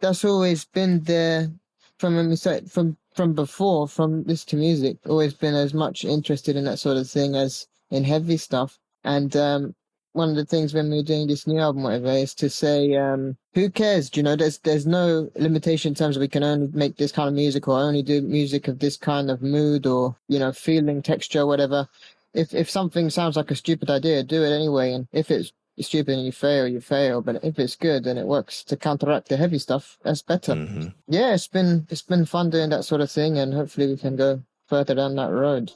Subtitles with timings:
[0.00, 1.50] that's always been there
[1.98, 2.36] from
[2.68, 4.98] from from before, from this to music.
[5.06, 8.78] Always been as much interested in that sort of thing as in heavy stuff.
[9.04, 9.74] And um,
[10.12, 12.96] one of the things when we are doing this new album, whatever, is to say,
[12.96, 14.10] um, who cares?
[14.10, 17.12] Do you know, there's there's no limitation in terms of we can only make this
[17.12, 20.52] kind of music or only do music of this kind of mood or you know
[20.52, 21.88] feeling, texture, whatever.
[22.34, 24.92] If if something sounds like a stupid idea, do it anyway.
[24.92, 27.22] And if it's stupid and you fail, you fail.
[27.22, 30.54] But if it's good and it works to counteract the heavy stuff, that's better.
[30.54, 30.88] Mm-hmm.
[31.08, 34.16] Yeah, it's been it's been fun doing that sort of thing, and hopefully we can
[34.16, 35.72] go further down that road.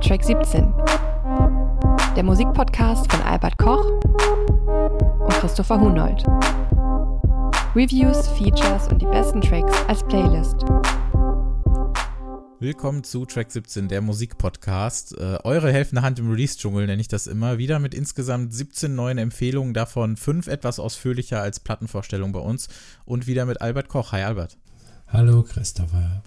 [0.00, 0.72] Track 17.
[2.16, 3.84] Der Musikpodcast von Albert Koch
[5.20, 6.24] und Christopher Hunold.
[7.74, 10.64] Reviews, Features und die besten Tracks als Playlist.
[12.62, 15.16] Willkommen zu Track 17, der Musikpodcast.
[15.16, 17.56] Äh, eure helfende Hand im Release-Dschungel nenne ich das immer.
[17.56, 22.68] Wieder mit insgesamt 17 neuen Empfehlungen, davon fünf etwas ausführlicher als Plattenvorstellung bei uns.
[23.06, 24.12] Und wieder mit Albert Koch.
[24.12, 24.58] Hi Albert.
[25.08, 26.22] Hallo Christopher.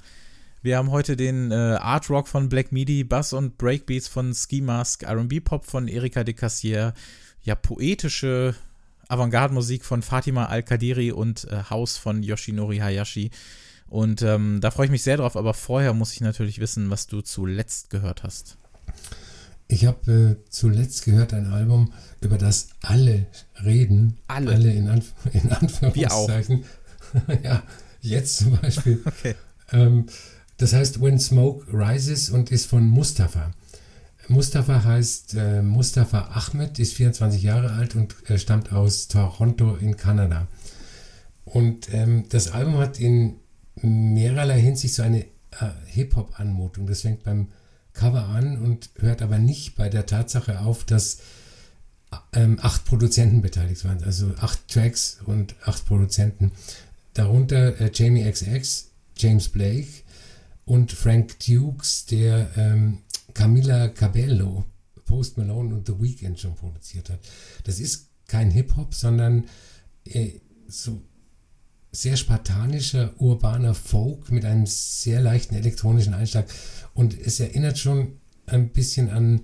[0.64, 4.62] Wir haben heute den äh, Art Rock von Black Midi, Bass und Breakbeats von Ski
[4.62, 6.96] Mask, RB Pop von Erika de Cassier,
[7.44, 8.56] ja, poetische
[9.08, 13.30] Avantgarde-Musik von Fatima Al-Kadiri und äh, House von Yoshinori Hayashi.
[13.94, 17.06] Und ähm, da freue ich mich sehr drauf, aber vorher muss ich natürlich wissen, was
[17.06, 18.58] du zuletzt gehört hast.
[19.68, 23.28] Ich habe äh, zuletzt gehört ein Album, über das alle
[23.64, 24.18] reden.
[24.26, 24.54] Alle.
[24.54, 26.66] Alle in, Anf in Anführungszeichen.
[27.44, 27.62] ja,
[28.02, 29.00] jetzt zum Beispiel.
[29.06, 29.36] okay.
[29.72, 30.08] Ähm,
[30.58, 33.52] das heißt When Smoke Rises und ist von Mustafa.
[34.28, 39.98] Mustafa heißt äh, Mustafa Ahmed, ist 24 Jahre alt und äh, stammt aus Toronto in
[39.98, 40.48] Kanada.
[41.46, 43.36] Und ähm, das Album hat in
[43.76, 46.88] mehrerlei Hinsicht so eine äh, Hip-Hop-Anmutung.
[46.88, 47.50] Das fängt beim
[47.94, 51.20] Cover an und hört aber nicht bei der Tatsache auf, dass
[52.34, 54.04] ähm, acht Produzenten beteiligt waren.
[54.04, 56.52] Also acht Tracks und acht Produzenten.
[57.14, 60.04] Darunter äh, Jamie XX, James Blake,
[60.66, 63.00] und Frank Dukes, der ähm,
[63.34, 64.66] Camila Cabello,
[65.06, 67.20] Post Malone und The Weeknd schon produziert hat.
[67.66, 69.46] Das ist kein Hip-Hop, sondern
[70.06, 71.02] äh, so
[71.94, 76.48] sehr spartanischer, urbaner Folk mit einem sehr leichten elektronischen Einschlag.
[76.94, 78.14] Und es erinnert schon
[78.48, 79.42] ein bisschen an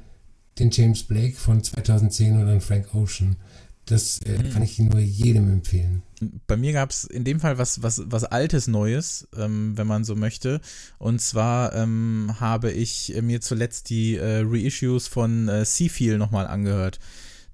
[0.57, 3.37] den James Blake von 2010 oder an Frank Ocean.
[3.85, 4.51] Das äh, mhm.
[4.51, 6.03] kann ich nur jedem empfehlen.
[6.47, 10.03] Bei mir gab es in dem Fall was, was, was Altes Neues, ähm, wenn man
[10.03, 10.59] so möchte.
[10.97, 16.99] Und zwar ähm, habe ich mir zuletzt die äh, Reissues von äh, Seafeel nochmal angehört,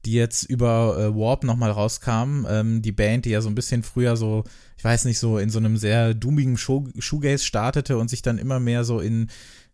[0.04, 2.46] die jetzt über äh, Warp nochmal rauskamen.
[2.50, 4.44] Ähm, die Band, die ja so ein bisschen früher so,
[4.78, 8.60] ich weiß nicht, so in so einem sehr doomigen Shoegaze startete und sich dann immer
[8.60, 9.28] mehr so in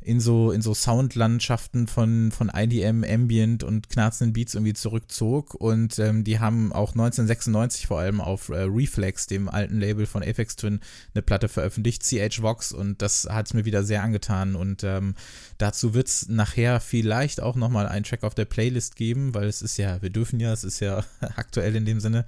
[0.03, 5.53] in so, in so Soundlandschaften von, von IDM, Ambient und knarzenden Beats irgendwie zurückzog.
[5.53, 10.23] Und ähm, die haben auch 1996 vor allem auf äh, Reflex, dem alten Label von
[10.23, 10.79] Apex Twin,
[11.13, 12.71] eine Platte veröffentlicht, CH Vox.
[12.71, 14.55] Und das hat es mir wieder sehr angetan.
[14.55, 15.13] Und ähm,
[15.59, 19.61] dazu wird es nachher vielleicht auch nochmal einen Track auf der Playlist geben, weil es
[19.61, 21.03] ist ja, wir dürfen ja, es ist ja
[21.35, 22.25] aktuell in dem Sinne.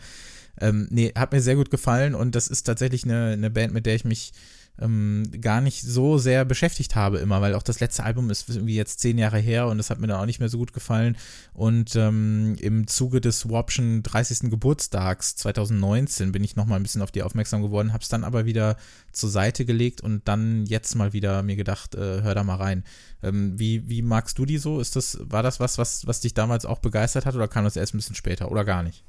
[0.59, 3.85] Ähm, nee, hat mir sehr gut gefallen und das ist tatsächlich eine, eine Band, mit
[3.85, 4.33] der ich mich
[4.79, 8.75] ähm, gar nicht so sehr beschäftigt habe immer, weil auch das letzte Album ist irgendwie
[8.75, 11.15] jetzt zehn Jahre her und das hat mir dann auch nicht mehr so gut gefallen.
[11.53, 14.49] Und ähm, im Zuge des Warpschen 30.
[14.49, 18.45] Geburtstags 2019 bin ich nochmal ein bisschen auf die aufmerksam geworden, habe es dann aber
[18.45, 18.77] wieder
[19.11, 22.83] zur Seite gelegt und dann jetzt mal wieder mir gedacht, äh, hör da mal rein.
[23.21, 24.79] Ähm, wie, wie magst du die so?
[24.79, 27.75] Ist das, war das was, was, was dich damals auch begeistert hat oder kam das
[27.75, 29.03] erst ein bisschen später oder gar nicht?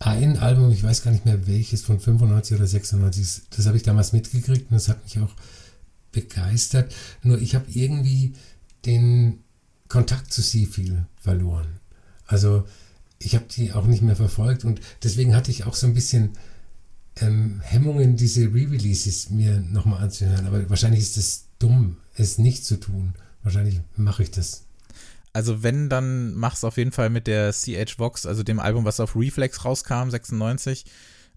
[0.00, 3.82] Ein Album, ich weiß gar nicht mehr welches, von 95 oder 96, das habe ich
[3.82, 5.34] damals mitgekriegt und das hat mich auch
[6.12, 6.94] begeistert.
[7.22, 8.34] Nur ich habe irgendwie
[8.86, 9.40] den
[9.88, 11.80] Kontakt zu Seafield verloren.
[12.26, 12.64] Also
[13.18, 16.30] ich habe die auch nicht mehr verfolgt und deswegen hatte ich auch so ein bisschen
[17.20, 20.46] ähm, Hemmungen, diese Re-Releases mir nochmal anzuhören.
[20.46, 23.14] Aber wahrscheinlich ist es dumm, es nicht zu tun.
[23.42, 24.64] Wahrscheinlich mache ich das
[25.32, 29.00] also wenn, dann mach's auf jeden Fall mit der CH Vox, also dem Album, was
[29.00, 30.84] auf Reflex rauskam, 96.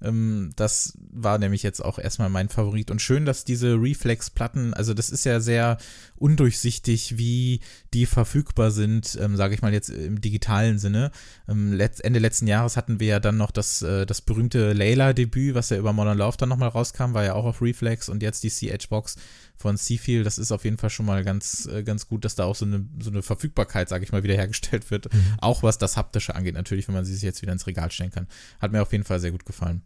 [0.02, 2.92] Ähm, das war nämlich jetzt auch erstmal mein Favorit.
[2.92, 5.78] Und schön, dass diese Reflex-Platten, also das ist ja sehr
[6.16, 7.60] undurchsichtig, wie
[7.94, 11.12] die verfügbar sind, ähm, sage ich mal jetzt im digitalen Sinne.
[11.48, 15.70] Ähm, Ende letzten Jahres hatten wir ja dann noch das, äh, das berühmte Layla-Debüt, was
[15.70, 18.50] ja über Modern Love dann nochmal rauskam, war ja auch auf Reflex und jetzt die
[18.50, 19.18] CH-Box
[19.62, 20.26] von Seafield.
[20.26, 22.66] Das ist auf jeden Fall schon mal ganz, äh, ganz gut, dass da auch so
[22.66, 25.14] eine, so eine Verfügbarkeit, sage ich mal, wiederhergestellt wird.
[25.14, 25.36] Mhm.
[25.40, 28.12] Auch was das Haptische angeht, natürlich, wenn man sie sich jetzt wieder ins Regal stellen
[28.12, 28.28] kann.
[28.60, 29.82] Hat mir auf jeden Fall sehr gut gefallen.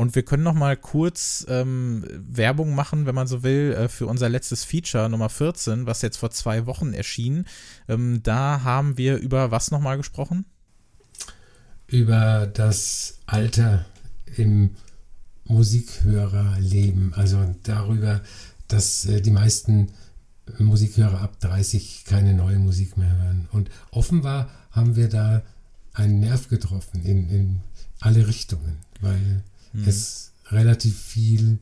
[0.00, 4.06] Und wir können noch mal kurz ähm, Werbung machen, wenn man so will, äh, für
[4.06, 7.44] unser letztes Feature Nummer 14, was jetzt vor zwei Wochen erschien.
[7.86, 10.46] Ähm, da haben wir über was nochmal gesprochen?
[11.86, 13.84] Über das Alter
[14.36, 14.70] im
[15.50, 18.20] Musikhörerleben, also darüber,
[18.68, 19.88] dass äh, die meisten
[20.58, 23.48] Musikhörer ab 30 keine neue Musik mehr hören.
[23.52, 25.42] Und offenbar haben wir da
[25.92, 27.60] einen Nerv getroffen in, in
[28.00, 29.42] alle Richtungen, weil
[29.72, 29.86] mhm.
[29.86, 31.58] es relativ viel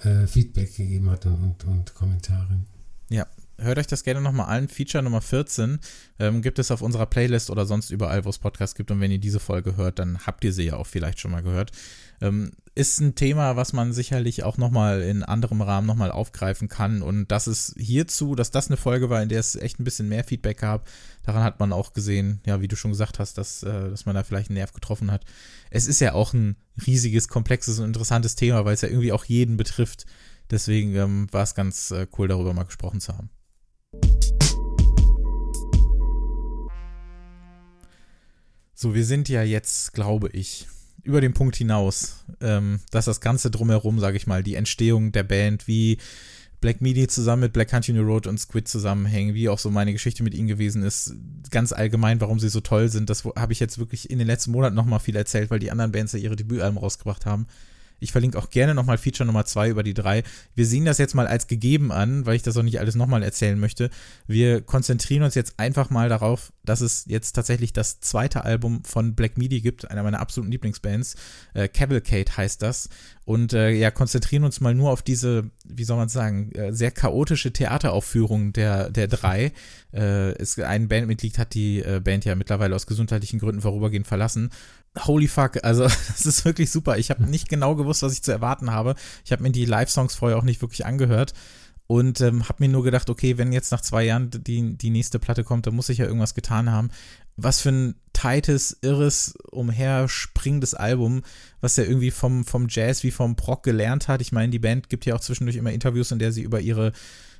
[0.00, 2.60] äh, Feedback gegeben hat und, und, und Kommentare.
[3.08, 3.26] Ja,
[3.58, 4.68] hört euch das gerne nochmal an.
[4.68, 5.78] Feature Nummer 14
[6.18, 8.90] ähm, gibt es auf unserer Playlist oder sonst überall, wo es Podcasts gibt.
[8.90, 11.42] Und wenn ihr diese Folge hört, dann habt ihr sie ja auch vielleicht schon mal
[11.42, 11.72] gehört.
[12.20, 17.00] Ähm, ist ein Thema, was man sicherlich auch nochmal in anderem Rahmen nochmal aufgreifen kann.
[17.00, 20.08] Und dass es hierzu, dass das eine Folge war, in der es echt ein bisschen
[20.08, 20.86] mehr Feedback gab,
[21.22, 24.14] daran hat man auch gesehen, ja, wie du schon gesagt hast, dass, äh, dass man
[24.14, 25.24] da vielleicht einen Nerv getroffen hat.
[25.70, 26.56] Es ist ja auch ein
[26.86, 30.04] riesiges, komplexes und interessantes Thema, weil es ja irgendwie auch jeden betrifft.
[30.50, 33.30] Deswegen ähm, war es ganz äh, cool, darüber mal gesprochen zu haben.
[38.78, 40.66] So, wir sind ja jetzt, glaube ich,
[41.02, 45.22] über den Punkt hinaus, ähm, dass das Ganze drumherum, sage ich mal, die Entstehung der
[45.22, 45.96] Band, wie
[46.60, 49.94] Black Midi zusammen mit Black Country New Road und Squid zusammenhängen, wie auch so meine
[49.94, 51.14] Geschichte mit ihnen gewesen ist,
[51.50, 54.50] ganz allgemein, warum sie so toll sind, das habe ich jetzt wirklich in den letzten
[54.50, 57.46] Monaten nochmal viel erzählt, weil die anderen Bands ja ihre Debütalben rausgebracht haben.
[58.00, 60.22] Ich verlinke auch gerne nochmal Feature Nummer 2 über die drei.
[60.54, 63.22] Wir sehen das jetzt mal als gegeben an, weil ich das auch nicht alles nochmal
[63.22, 63.90] erzählen möchte.
[64.26, 69.14] Wir konzentrieren uns jetzt einfach mal darauf, dass es jetzt tatsächlich das zweite Album von
[69.14, 71.16] Black Midi gibt, einer meiner absoluten Lieblingsbands.
[71.54, 72.88] Äh, Cavalcade heißt das.
[73.24, 76.92] Und äh, ja, konzentrieren uns mal nur auf diese, wie soll man sagen, äh, sehr
[76.92, 79.52] chaotische Theateraufführung der, der drei.
[79.92, 84.50] Äh, es, ein Bandmitglied hat die äh, Band ja mittlerweile aus gesundheitlichen Gründen vorübergehend verlassen
[85.04, 86.98] holy fuck, also das ist wirklich super.
[86.98, 88.94] Ich habe nicht genau gewusst, was ich zu erwarten habe.
[89.24, 91.34] Ich habe mir die Live-Songs vorher auch nicht wirklich angehört
[91.86, 95.18] und ähm, habe mir nur gedacht, okay, wenn jetzt nach zwei Jahren die, die nächste
[95.18, 96.90] Platte kommt, dann muss ich ja irgendwas getan haben.
[97.36, 101.22] Was für ein tightes, irres, umherspringendes Album,
[101.60, 104.20] was ja irgendwie vom, vom Jazz wie vom Proc gelernt hat.
[104.20, 106.92] Ich meine, die Band gibt ja auch zwischendurch immer Interviews, in der sie über ihre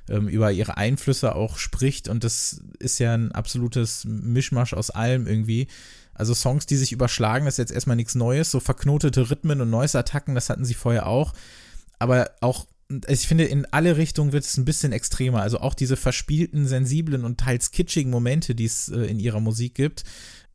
[0.09, 5.27] ähm, über ihre Einflüsse auch spricht und das ist ja ein absolutes Mischmasch aus allem
[5.27, 5.67] irgendwie.
[6.17, 8.51] Also Songs, die sich überschlagen, das ist jetzt erstmal nichts Neues.
[8.51, 11.33] So verknotete Rhythmen und Noise-Attacken, das hatten sie vorher auch.
[11.99, 12.67] Aber auch,
[13.07, 15.41] ich finde, in alle Richtungen wird es ein bisschen extremer.
[15.41, 19.75] Also auch diese verspielten, sensiblen und teils kitschigen Momente, die es äh, in ihrer Musik
[19.75, 20.03] gibt,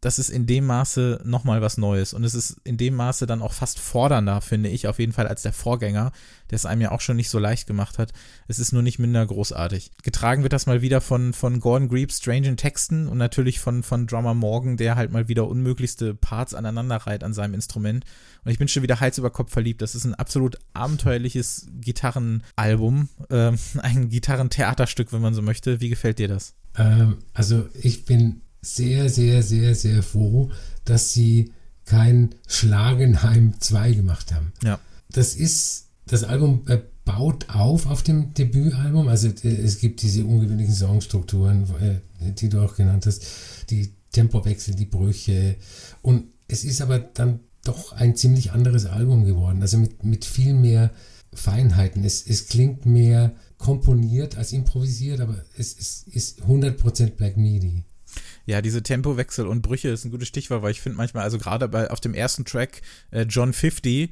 [0.03, 2.13] das ist in dem Maße nochmal was Neues.
[2.13, 5.29] Und es ist in dem Maße dann auch fast fordernder, finde ich, auf jeden Fall
[5.29, 6.11] als der Vorgänger,
[6.51, 8.13] der es einem ja auch schon nicht so leicht gemacht hat.
[8.49, 9.93] Es ist nur nicht minder großartig.
[10.03, 14.09] Getragen wird das mal wieder von, von Gordon Greaves strangen Texten und natürlich von, von
[14.09, 18.05] Drummer Morgan, der halt mal wieder unmöglichste Parts aneinanderreiht an seinem Instrument.
[18.45, 19.83] Und ich bin schon wieder Hals über Kopf verliebt.
[19.83, 25.81] Das ist ein absolut abenteuerliches Gitarrenalbum, äh, ein Gitarrentheaterstück, wenn man so möchte.
[25.81, 26.55] Wie gefällt dir das?
[26.77, 30.51] Ähm, also ich bin sehr, sehr, sehr, sehr froh,
[30.85, 31.53] dass sie
[31.85, 34.53] kein Schlagenheim 2 gemacht haben.
[34.63, 34.79] Ja.
[35.11, 36.65] Das ist, das Album
[37.05, 39.09] baut auf auf dem Debütalbum.
[39.09, 43.25] Also äh, es gibt diese ungewöhnlichen Songstrukturen, äh, die du auch genannt hast,
[43.71, 45.57] die Tempowechsel, die Brüche.
[46.03, 49.63] Und es ist aber dann doch ein ziemlich anderes Album geworden.
[49.63, 50.91] Also mit, mit viel mehr
[51.35, 52.05] Feinheiten.
[52.05, 57.85] Es, es klingt mehr komponiert als improvisiert, aber es, es ist 100% Black Midi.
[58.47, 61.69] Ja, diese Tempowechsel und Brüche ist ein gutes Stichwort, weil ich finde manchmal, also gerade
[61.69, 64.11] bei auf dem ersten Track, äh, John 50,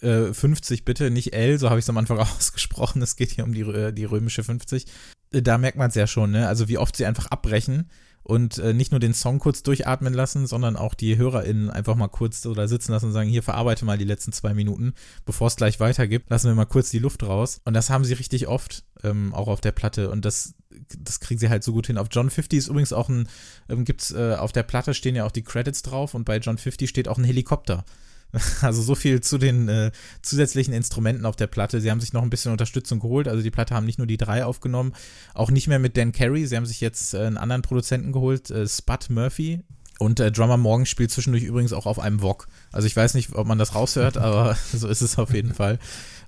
[0.00, 3.44] äh, 50 bitte, nicht L, so habe ich es am Anfang ausgesprochen, es geht hier
[3.44, 4.86] um die, äh, die römische 50.
[5.32, 6.48] Äh, da merkt man es ja schon, ne?
[6.48, 7.88] Also wie oft sie einfach abbrechen
[8.22, 12.08] und äh, nicht nur den Song kurz durchatmen lassen, sondern auch die HörerInnen einfach mal
[12.08, 15.56] kurz oder sitzen lassen und sagen, hier verarbeite mal die letzten zwei Minuten, bevor es
[15.56, 17.60] gleich weitergibt, lassen wir mal kurz die Luft raus.
[17.64, 20.10] Und das haben sie richtig oft, ähm, auch auf der Platte.
[20.10, 20.54] Und das,
[20.98, 21.98] das kriegen sie halt so gut hin.
[21.98, 23.28] Auf John 50 ist übrigens auch ein,
[23.68, 26.58] ähm, gibt's, äh, auf der Platte stehen ja auch die Credits drauf und bei John
[26.58, 27.84] 50 steht auch ein Helikopter.
[28.62, 29.90] Also so viel zu den äh,
[30.22, 31.80] zusätzlichen Instrumenten auf der Platte.
[31.80, 33.26] Sie haben sich noch ein bisschen Unterstützung geholt.
[33.28, 34.92] Also die Platte haben nicht nur die drei aufgenommen,
[35.34, 36.46] auch nicht mehr mit Dan Carey.
[36.46, 39.62] Sie haben sich jetzt äh, einen anderen Produzenten geholt, äh, Spud Murphy.
[39.98, 42.46] Und äh, Drummer Morgan spielt zwischendurch übrigens auch auf einem Wok.
[42.72, 45.78] Also ich weiß nicht, ob man das raushört, aber so ist es auf jeden Fall.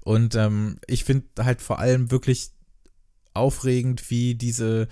[0.02, 2.50] Und ähm, ich finde halt vor allem wirklich
[3.34, 4.88] aufregend, wie diese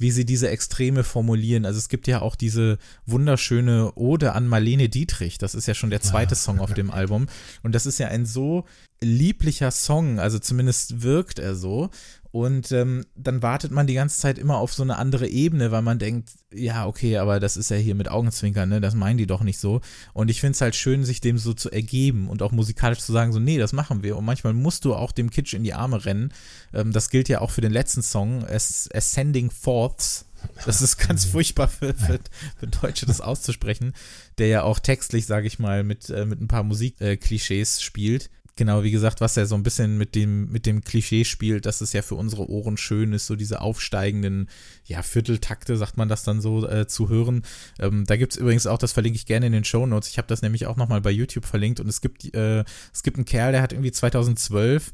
[0.00, 1.66] wie sie diese Extreme formulieren.
[1.66, 5.36] Also es gibt ja auch diese wunderschöne Ode an Marlene Dietrich.
[5.36, 7.26] Das ist ja schon der zweite Song auf dem Album.
[7.62, 8.64] Und das ist ja ein so
[9.02, 11.90] lieblicher Song, also zumindest wirkt er so.
[12.32, 15.82] Und ähm, dann wartet man die ganze Zeit immer auf so eine andere Ebene, weil
[15.82, 18.80] man denkt, ja, okay, aber das ist ja hier mit Augenzwinkern, ne?
[18.80, 19.80] Das meinen die doch nicht so.
[20.12, 23.12] Und ich finde es halt schön, sich dem so zu ergeben und auch musikalisch zu
[23.12, 24.16] sagen, so, nee, das machen wir.
[24.16, 26.32] Und manchmal musst du auch dem Kitsch in die Arme rennen.
[26.72, 30.26] Ähm, das gilt ja auch für den letzten Song, Ascending Forths.
[30.64, 32.18] Das ist ganz furchtbar für, für,
[32.56, 33.92] für Deutsche, das auszusprechen,
[34.38, 38.30] der ja auch textlich, sage ich mal, mit, äh, mit ein paar Musikklischees äh, spielt
[38.60, 41.80] Genau, wie gesagt, was ja so ein bisschen mit dem, mit dem Klischee spielt, dass
[41.80, 44.50] es ja für unsere Ohren schön ist, so diese aufsteigenden,
[44.84, 47.40] ja, Vierteltakte, sagt man das dann so, äh, zu hören.
[47.78, 50.10] Ähm, da gibt es übrigens auch, das verlinke ich gerne in den Show Notes.
[50.10, 53.16] Ich habe das nämlich auch nochmal bei YouTube verlinkt und es gibt, äh, es gibt
[53.16, 54.92] einen Kerl, der hat irgendwie 2012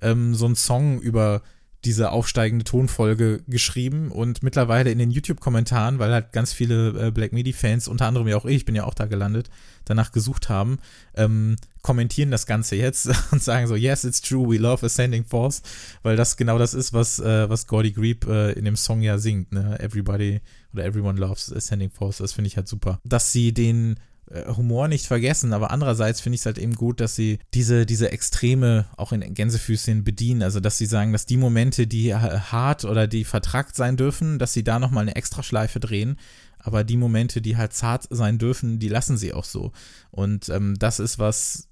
[0.00, 1.42] ähm, so einen Song über
[1.88, 7.32] diese aufsteigende Tonfolge geschrieben und mittlerweile in den YouTube-Kommentaren, weil halt ganz viele äh, Black
[7.32, 9.48] Midi-Fans, unter anderem ja auch ich, ich bin ja auch da gelandet,
[9.86, 10.80] danach gesucht haben,
[11.14, 15.62] ähm, kommentieren das Ganze jetzt und sagen so, yes, it's true, we love Ascending Force,
[16.02, 19.16] weil das genau das ist, was, äh, was Gordy Grebe äh, in dem Song ja
[19.16, 19.80] singt, ne?
[19.80, 20.42] Everybody
[20.74, 23.00] oder Everyone loves Ascending Force, das finde ich halt super.
[23.02, 23.98] Dass sie den
[24.56, 28.12] Humor nicht vergessen, aber andererseits finde ich es halt eben gut, dass sie diese, diese
[28.12, 30.42] Extreme auch in Gänsefüßchen bedienen.
[30.42, 34.52] Also, dass sie sagen, dass die Momente, die hart oder die vertrackt sein dürfen, dass
[34.52, 36.16] sie da nochmal eine Extraschleife drehen.
[36.58, 39.72] Aber die Momente, die halt zart sein dürfen, die lassen sie auch so.
[40.10, 41.68] Und ähm, das ist was,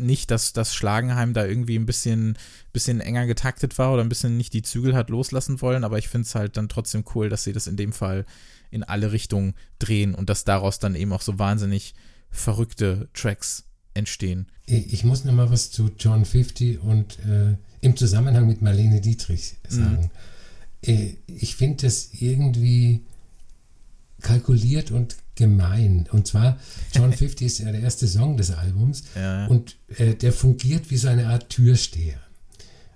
[0.00, 2.36] nicht, dass das Schlagenheim da irgendwie ein bisschen,
[2.72, 6.08] bisschen enger getaktet war oder ein bisschen nicht die Zügel hat loslassen wollen, aber ich
[6.08, 8.24] finde es halt dann trotzdem cool, dass sie das in dem Fall
[8.70, 11.94] in alle Richtungen drehen und dass daraus dann eben auch so wahnsinnig
[12.30, 14.46] verrückte Tracks entstehen.
[14.66, 19.56] Ich muss noch mal was zu John 50 und äh, im Zusammenhang mit Marlene Dietrich
[19.68, 20.10] sagen.
[20.86, 21.16] Mhm.
[21.26, 23.02] Ich finde das irgendwie
[24.20, 26.08] kalkuliert und gemein.
[26.12, 26.58] Und zwar,
[26.94, 29.46] John 50 ist ja der erste Song des Albums ja.
[29.46, 32.20] und äh, der fungiert wie so eine Art Türsteher.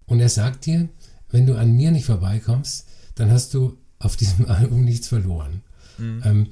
[0.07, 0.88] Und er sagt dir,
[1.31, 5.63] wenn du an mir nicht vorbeikommst, dann hast du auf diesem Album nichts verloren.
[5.99, 6.23] Mhm.
[6.25, 6.47] Ähm,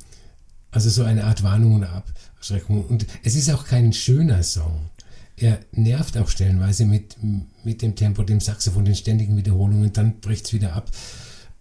[0.70, 2.84] also so eine Art Warnung und Abschreckung.
[2.84, 4.88] Und es ist auch kein schöner Song.
[5.36, 7.16] Er nervt auch stellenweise mit,
[7.64, 10.90] mit dem Tempo, dem Saxophon, den ständigen Wiederholungen, dann bricht es wieder ab.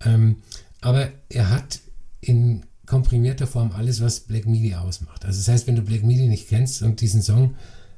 [0.06, 0.38] Ähm,
[0.82, 1.80] aber er hat
[2.22, 5.26] in komprimierter Form alles, was Black Midi ausmacht.
[5.26, 7.56] Also das heißt, wenn du Black Midi nicht kennst und diesen Song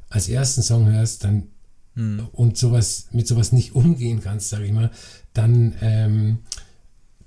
[0.09, 1.47] als ersten Song hörst, dann
[1.95, 2.27] hm.
[2.31, 4.91] und sowas mit sowas nicht umgehen kannst, sage ich mal,
[5.33, 6.39] dann ähm,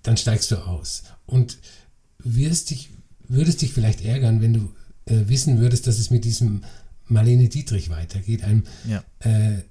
[0.07, 1.03] dann steigst du aus.
[1.27, 1.59] Und
[2.19, 2.91] wirst dich,
[3.29, 4.73] würdest dich vielleicht ärgern, wenn du
[5.07, 6.63] äh, wissen würdest, dass es mit diesem
[7.09, 8.45] Marlene Dietrich weitergeht.
[8.45, 9.05] Ein ja.
[9.21, 9.63] äh,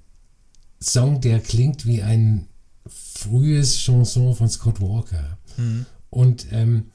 [0.80, 2.48] Song, der klingt wie ein
[2.86, 5.38] frühes Chanson von Scott Walker.
[5.56, 5.86] Mhm.
[6.10, 6.90] Und ähm,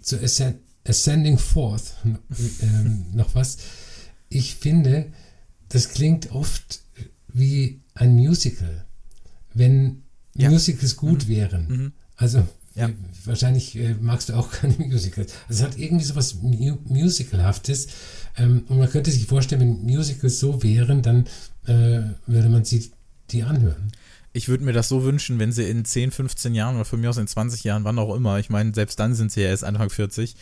[0.00, 1.96] zu Ascend Ascending Forth
[2.62, 3.58] ähm, noch was.
[4.30, 5.12] Ich finde,
[5.68, 6.80] das klingt oft
[7.28, 8.86] wie ein Musical,
[9.52, 10.02] wenn
[10.34, 10.48] ja.
[10.48, 11.28] Musicals gut mhm.
[11.28, 11.68] wären.
[11.68, 11.92] Mhm.
[12.16, 12.90] Also ja.
[13.24, 15.34] Wahrscheinlich äh, magst du auch keine Musicals.
[15.48, 17.88] Also es hat irgendwie so was Mu Musicalhaftes.
[18.36, 21.26] Ähm, und man könnte sich vorstellen, wenn Musicals so wären, dann
[21.66, 22.90] äh, würde man sie
[23.30, 23.92] die anhören.
[24.32, 27.10] Ich würde mir das so wünschen, wenn sie in 10, 15 Jahren oder von mir
[27.10, 29.64] aus in 20 Jahren, wann auch immer, ich meine, selbst dann sind sie ja erst
[29.64, 30.36] Anfang 40,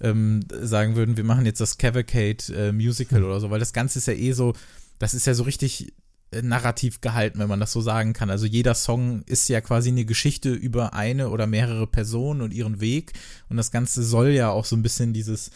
[0.00, 3.26] ähm, sagen würden, wir machen jetzt das Cavalcade äh, Musical mhm.
[3.26, 4.54] oder so, weil das Ganze ist ja eh so,
[4.98, 5.92] das ist ja so richtig äh,
[6.32, 8.30] narrativ gehalten, wenn man das so sagen kann.
[8.30, 12.80] Also jeder Song ist ja quasi eine Geschichte über eine oder mehrere Personen und ihren
[12.80, 13.12] Weg.
[13.48, 15.50] Und das Ganze soll ja auch so ein bisschen dieses,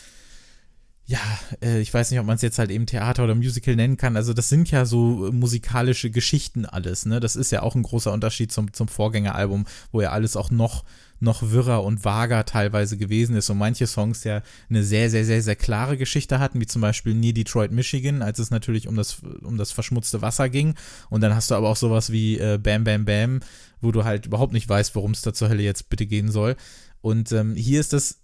[1.07, 1.19] ja,
[1.61, 4.17] äh, ich weiß nicht, ob man es jetzt halt eben Theater oder Musical nennen kann.
[4.17, 7.19] Also das sind ja so musikalische Geschichten alles, ne?
[7.19, 10.85] Das ist ja auch ein großer Unterschied zum, zum Vorgängeralbum, wo ja alles auch noch
[11.21, 15.43] noch wirrer und vager teilweise gewesen ist und manche Songs ja eine sehr, sehr, sehr,
[15.43, 19.21] sehr klare Geschichte hatten, wie zum Beispiel Nie Detroit, Michigan, als es natürlich um das,
[19.43, 20.75] um das verschmutzte Wasser ging.
[21.11, 23.41] Und dann hast du aber auch sowas wie äh, Bam Bam Bam,
[23.81, 26.57] wo du halt überhaupt nicht weißt, worum es da zur Hölle jetzt bitte gehen soll.
[27.03, 28.21] Und ähm, hier ist das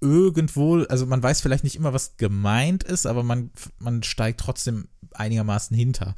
[0.00, 4.88] irgendwo, also man weiß vielleicht nicht immer, was gemeint ist, aber man, man steigt trotzdem
[5.12, 6.14] einigermaßen hinter.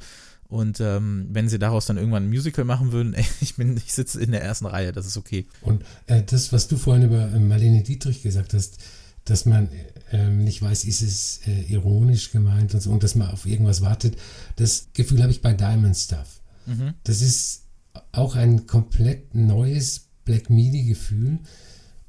[0.49, 3.93] Und ähm, wenn sie daraus dann irgendwann ein Musical machen würden, ey, ich bin, ich
[3.93, 5.47] sitze in der ersten Reihe, das ist okay.
[5.61, 8.79] Und äh, das, was du vorhin über äh, Marlene Dietrich gesagt hast,
[9.25, 9.69] dass man
[10.11, 13.81] äh, nicht weiß, ist es äh, ironisch gemeint und so, und dass man auf irgendwas
[13.81, 14.17] wartet,
[14.55, 16.41] das Gefühl habe ich bei Diamond Stuff.
[16.65, 16.95] Mhm.
[17.03, 17.65] Das ist
[18.11, 21.39] auch ein komplett neues Black Midi-Gefühl.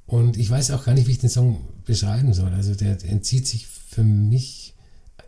[0.06, 2.52] Und ich weiß auch gar nicht, wie ich den Song beschreiben soll.
[2.52, 4.75] Also der entzieht sich für mich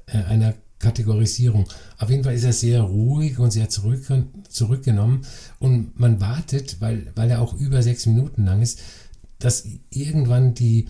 [0.06, 1.66] äh, einer Kategorisierung.
[1.98, 4.02] Auf jeden Fall ist er sehr ruhig und sehr zurück,
[4.48, 5.24] zurückgenommen
[5.58, 8.80] und man wartet, weil, weil er auch über sechs Minuten lang ist,
[9.38, 10.88] dass irgendwann die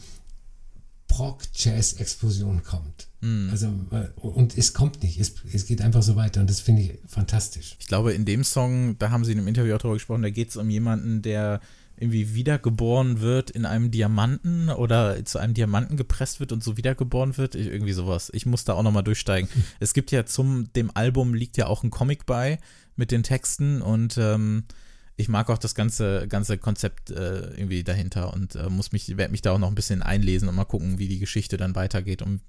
[1.06, 3.08] Prog-Jazz-Explosion kommt.
[3.20, 3.50] Mm.
[3.50, 3.68] Also,
[4.16, 7.76] und es kommt nicht, es, es geht einfach so weiter und das finde ich fantastisch.
[7.78, 10.30] Ich glaube, in dem Song, da haben sie in einem Interview auch drüber gesprochen, da
[10.30, 11.60] geht es um jemanden, der
[12.02, 17.36] irgendwie wiedergeboren wird in einem Diamanten oder zu einem Diamanten gepresst wird und so wiedergeboren
[17.36, 17.54] wird.
[17.54, 18.30] Ich, irgendwie sowas.
[18.34, 19.48] Ich muss da auch nochmal durchsteigen.
[19.80, 22.58] Es gibt ja zum dem Album liegt ja auch ein Comic bei
[22.96, 24.64] mit den Texten und ähm,
[25.16, 29.30] ich mag auch das ganze, ganze Konzept äh, irgendwie dahinter und äh, muss mich, werde
[29.30, 32.22] mich da auch noch ein bisschen einlesen und mal gucken, wie die Geschichte dann weitergeht.
[32.22, 32.40] Und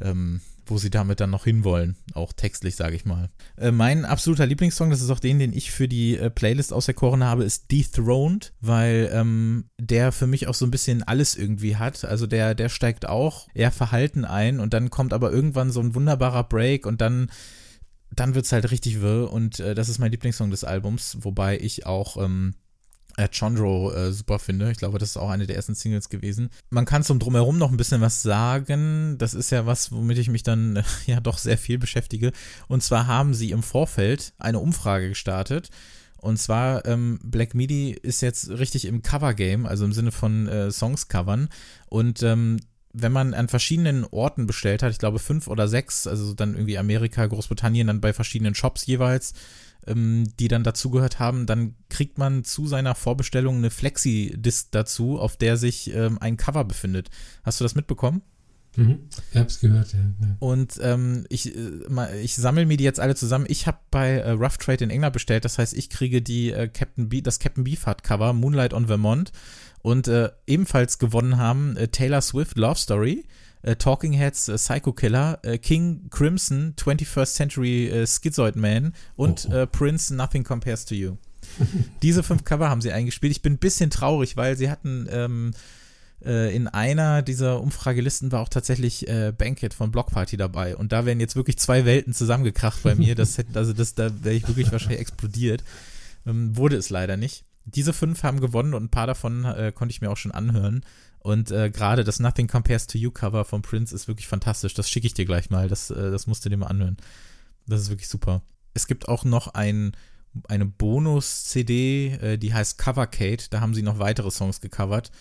[0.00, 3.30] ähm, wo sie damit dann noch hinwollen, auch textlich, sage ich mal.
[3.56, 7.24] Äh, mein absoluter Lieblingssong, das ist auch den, den ich für die äh, Playlist auserkoren
[7.24, 12.04] habe, ist Dethroned, weil ähm, der für mich auch so ein bisschen alles irgendwie hat.
[12.04, 15.94] Also der, der steigt auch eher verhalten ein und dann kommt aber irgendwann so ein
[15.94, 17.28] wunderbarer Break und dann
[18.16, 21.58] dann wird es halt richtig wirr und äh, das ist mein Lieblingssong des Albums, wobei
[21.58, 22.54] ich auch ähm,
[23.16, 24.70] äh, Chondro äh, super finde.
[24.70, 26.50] Ich glaube, das ist auch eine der ersten Singles gewesen.
[26.70, 29.16] Man kann zum Drumherum noch ein bisschen was sagen.
[29.18, 32.32] Das ist ja was, womit ich mich dann äh, ja doch sehr viel beschäftige.
[32.68, 35.70] Und zwar haben sie im Vorfeld eine Umfrage gestartet.
[36.16, 40.70] Und zwar, ähm, Black Midi ist jetzt richtig im Cover-Game, also im Sinne von äh,
[40.70, 41.50] Songs covern.
[41.90, 42.60] Und ähm,
[42.94, 46.78] wenn man an verschiedenen Orten bestellt hat, ich glaube fünf oder sechs, also dann irgendwie
[46.78, 49.34] Amerika, Großbritannien, dann bei verschiedenen Shops jeweils,
[49.86, 55.36] ähm, die dann dazugehört haben, dann kriegt man zu seiner Vorbestellung eine Flexi-Disc dazu, auf
[55.36, 57.10] der sich ähm, ein Cover befindet.
[57.42, 58.22] Hast du das mitbekommen?
[58.76, 59.08] Mhm.
[59.30, 60.00] Ich hab's gehört, ja.
[60.00, 60.36] ja.
[60.40, 63.46] Und ähm, ich, äh, ich sammle mir die jetzt alle zusammen.
[63.48, 66.68] Ich habe bei äh, Rough Trade in England bestellt, das heißt, ich kriege die äh,
[66.68, 69.32] Captain B, das Captain Beefheart Cover, Moonlight on Vermont.
[69.82, 73.24] Und äh, ebenfalls gewonnen haben äh, Taylor Swift Love Story,
[73.64, 79.48] äh, Talking Heads äh, Psycho Killer, äh, King Crimson 21st Century äh, Schizoid Man und
[79.50, 79.56] oh, oh.
[79.56, 81.16] Äh, Prince Nothing Compares to You.
[82.02, 83.32] Diese fünf Cover haben sie eingespielt.
[83.32, 85.52] Ich bin ein bisschen traurig, weil sie hatten ähm,
[86.24, 90.76] äh, in einer dieser Umfragelisten war auch tatsächlich äh, Banquet von Block Party dabei.
[90.76, 93.14] Und da wären jetzt wirklich zwei Welten zusammengekracht bei mir.
[93.14, 95.64] Das hätte, also das, da wäre ich wirklich wahrscheinlich explodiert.
[96.26, 97.44] Ähm, wurde es leider nicht.
[97.66, 100.84] Diese fünf haben gewonnen und ein paar davon äh, konnte ich mir auch schon anhören.
[101.24, 104.74] Und äh, gerade das Nothing Compares to You Cover von Prince ist wirklich fantastisch.
[104.74, 105.68] Das schicke ich dir gleich mal.
[105.68, 106.98] Das, äh, das musst du dir mal anhören.
[107.66, 108.42] Das ist wirklich super.
[108.74, 109.96] Es gibt auch noch ein,
[110.48, 113.44] eine Bonus-CD, äh, die heißt Covercade.
[113.48, 115.12] Da haben sie noch weitere Songs gecovert.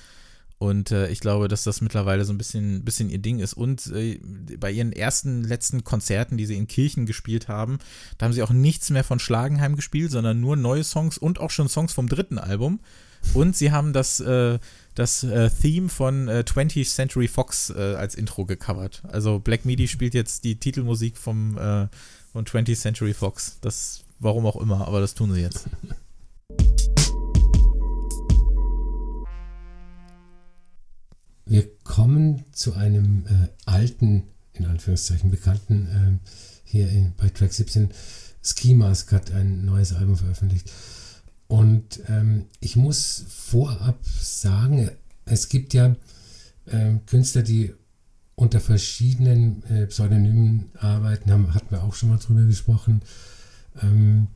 [0.57, 3.53] Und äh, ich glaube, dass das mittlerweile so ein bisschen, bisschen ihr Ding ist.
[3.53, 4.19] Und äh,
[4.57, 7.79] bei ihren ersten, letzten Konzerten, die sie in Kirchen gespielt haben,
[8.17, 11.50] da haben sie auch nichts mehr von Schlagenheim gespielt, sondern nur neue Songs und auch
[11.50, 12.81] schon Songs vom dritten Album.
[13.34, 14.60] Und sie haben das, äh,
[14.95, 19.01] das äh, Theme von äh, 20th Century Fox äh, als Intro gecovert.
[19.12, 21.88] Also Black Midi spielt jetzt die Titelmusik vom, äh,
[22.32, 23.58] von 20th Century Fox.
[23.62, 25.67] Das, warum auch immer, aber das tun sie jetzt.
[31.45, 36.29] Wir kommen zu einem äh, alten, in Anführungszeichen bekannten, äh,
[36.63, 37.89] hier in, bei Track 17.
[38.41, 40.71] Ski Mask hat ein neues Album veröffentlicht.
[41.47, 44.89] Und ähm, ich muss vorab sagen,
[45.25, 45.95] es gibt ja
[46.65, 47.73] äh, Künstler, die
[48.36, 53.01] unter verschiedenen äh, Pseudonymen arbeiten, haben, hatten wir auch schon mal drüber gesprochen,
[53.82, 54.27] ähm,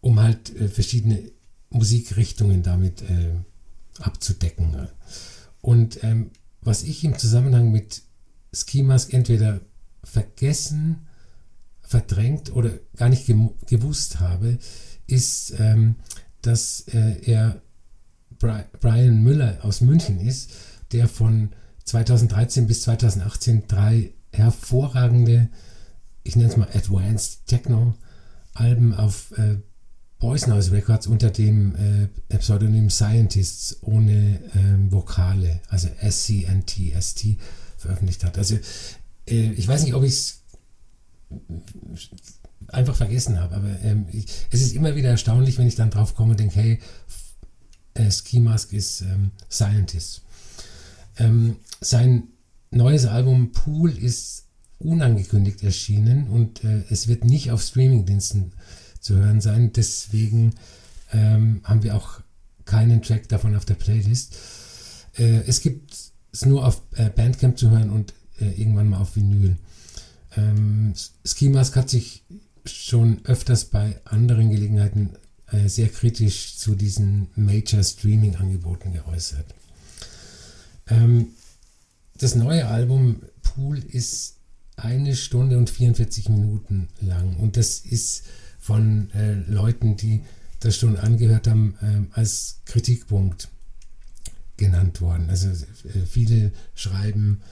[0.00, 1.30] um halt äh, verschiedene
[1.70, 3.32] Musikrichtungen damit äh,
[4.00, 4.88] abzudecken.
[5.60, 6.30] Und ähm,
[6.60, 8.02] was ich im Zusammenhang mit
[8.52, 9.60] Ski Mask entweder
[10.02, 11.06] vergessen,
[11.82, 13.26] verdrängt oder gar nicht
[13.66, 14.58] gewusst habe,
[15.06, 15.96] ist, ähm,
[16.42, 17.60] dass äh, er
[18.38, 20.50] Bri Brian Müller aus München ist,
[20.92, 21.50] der von
[21.84, 25.48] 2013 bis 2018 drei hervorragende,
[26.22, 27.94] ich nenne es mal Advanced Techno
[28.54, 29.56] Alben auf äh,
[30.18, 31.74] Boys Noise Records unter dem
[32.30, 37.36] äh, Pseudonym Scientists ohne ähm, Vokale, also S-C-N-T-S-T
[37.76, 38.38] veröffentlicht hat.
[38.38, 38.56] Also
[39.28, 40.42] äh, ich weiß nicht, ob ich es
[42.68, 43.56] einfach vergessen habe.
[43.56, 46.56] Aber ähm, ich, es ist immer wieder erstaunlich, wenn ich dann drauf komme und denke,
[46.56, 46.78] hey,
[47.94, 50.22] äh, Ski Mask ist ähm, Scientist.
[51.16, 52.24] Ähm, sein
[52.70, 54.46] neues Album Pool ist
[54.78, 58.52] unangekündigt erschienen und äh, es wird nicht auf Streamingdiensten
[59.00, 59.72] zu hören sein.
[59.72, 60.54] Deswegen
[61.12, 62.20] ähm, haben wir auch
[62.64, 64.36] keinen Track davon auf der Playlist.
[65.16, 65.94] Äh, es gibt
[66.32, 69.56] es nur auf äh, Bandcamp zu hören und äh, irgendwann mal auf Vinyl.
[70.36, 72.24] Ähm, Ski Mask hat sich
[72.66, 75.10] schon öfters bei anderen Gelegenheiten
[75.50, 79.46] äh, sehr kritisch zu diesen Major Streaming Angeboten geäußert.
[80.88, 81.28] Ähm,
[82.18, 84.36] das neue Album Pool ist
[84.76, 88.24] eine Stunde und 44 Minuten lang und das ist
[88.58, 90.22] von äh, Leuten, die
[90.60, 93.48] das schon angehört haben, äh, als Kritikpunkt
[94.56, 95.28] genannt worden.
[95.28, 97.42] Also äh, viele schreiben,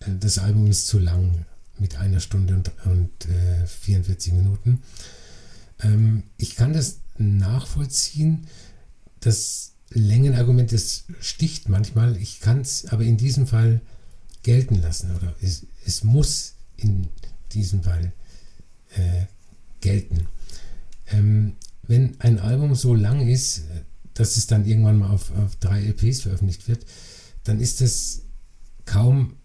[0.00, 1.44] äh, das Album ist zu lang
[1.78, 4.82] mit einer Stunde und, und äh, 44 Minuten.
[5.82, 8.46] Ähm, ich kann das nachvollziehen.
[9.20, 12.16] Das Längenargument, das sticht manchmal.
[12.16, 13.80] Ich kann es aber in diesem Fall
[14.42, 17.08] gelten lassen oder es, es muss in
[17.52, 18.12] diesem Fall
[18.96, 19.26] äh,
[19.80, 20.26] gelten.
[21.08, 23.62] Ähm, wenn ein Album so lang ist,
[24.14, 26.86] dass es dann irgendwann mal auf, auf drei LPs veröffentlicht wird,
[27.44, 28.22] dann ist das
[28.84, 29.36] kaum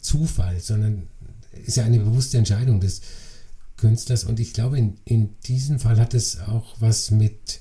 [0.00, 1.08] Zufall, sondern
[1.64, 3.02] ist ja eine bewusste Entscheidung des
[3.76, 4.24] Künstlers.
[4.24, 7.60] Und ich glaube, in, in diesem Fall hat es auch was mit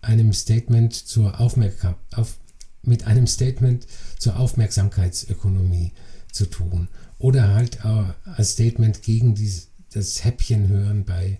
[0.00, 2.38] einem Statement zur Aufmerksamkeit, auf,
[2.82, 3.86] mit einem Statement
[4.18, 5.92] zur Aufmerksamkeitsökonomie
[6.30, 6.88] zu tun.
[7.18, 11.38] Oder halt auch als Statement gegen dies, das Häppchenhören bei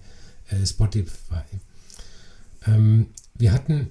[0.49, 1.45] äh, Spotify.
[2.67, 3.91] Ähm, wir hatten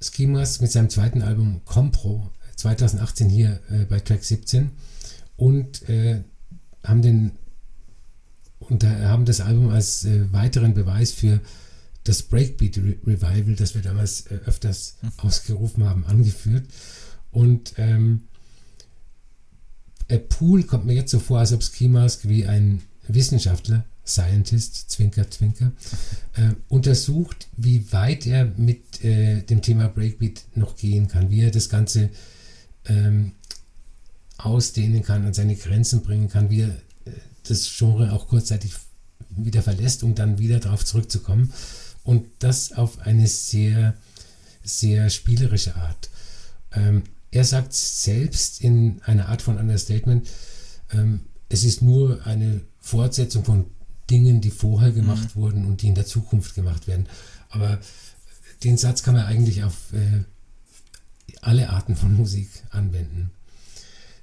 [0.00, 4.70] Schemas mit seinem zweiten Album Compro 2018 hier äh, bei Track 17
[5.36, 6.22] und äh,
[6.84, 7.32] haben den
[8.70, 11.40] und haben das Album als äh, weiteren Beweis für
[12.04, 15.12] das Breakbeat Revival, das wir damals äh, öfters hm.
[15.18, 16.64] ausgerufen haben, angeführt.
[17.30, 18.22] Und ähm,
[20.28, 25.30] Pool kommt mir jetzt so vor, als ob Ski Mask wie ein Wissenschaftler, Scientist, Zwinker,
[25.30, 25.72] Zwinker,
[26.34, 31.50] äh, untersucht, wie weit er mit äh, dem Thema Breakbeat noch gehen kann, wie er
[31.50, 32.10] das Ganze
[32.86, 33.32] ähm,
[34.36, 36.76] ausdehnen kann und seine Grenzen bringen kann, wie er
[37.44, 38.74] das Genre auch kurzzeitig
[39.30, 41.52] wieder verlässt, um dann wieder darauf zurückzukommen.
[42.02, 43.94] Und das auf eine sehr,
[44.62, 46.10] sehr spielerische Art.
[46.72, 50.28] Ähm, er sagt selbst in einer Art von Understatement,
[50.92, 53.66] ähm, es ist nur eine Fortsetzung von
[54.10, 54.96] Dingen, die vorher mhm.
[54.96, 55.40] gemacht mhm.
[55.40, 57.06] wurden und die in der Zukunft gemacht werden.
[57.48, 57.80] Aber
[58.62, 60.24] den Satz kann man eigentlich auf äh,
[61.40, 63.30] alle Arten von Musik anwenden.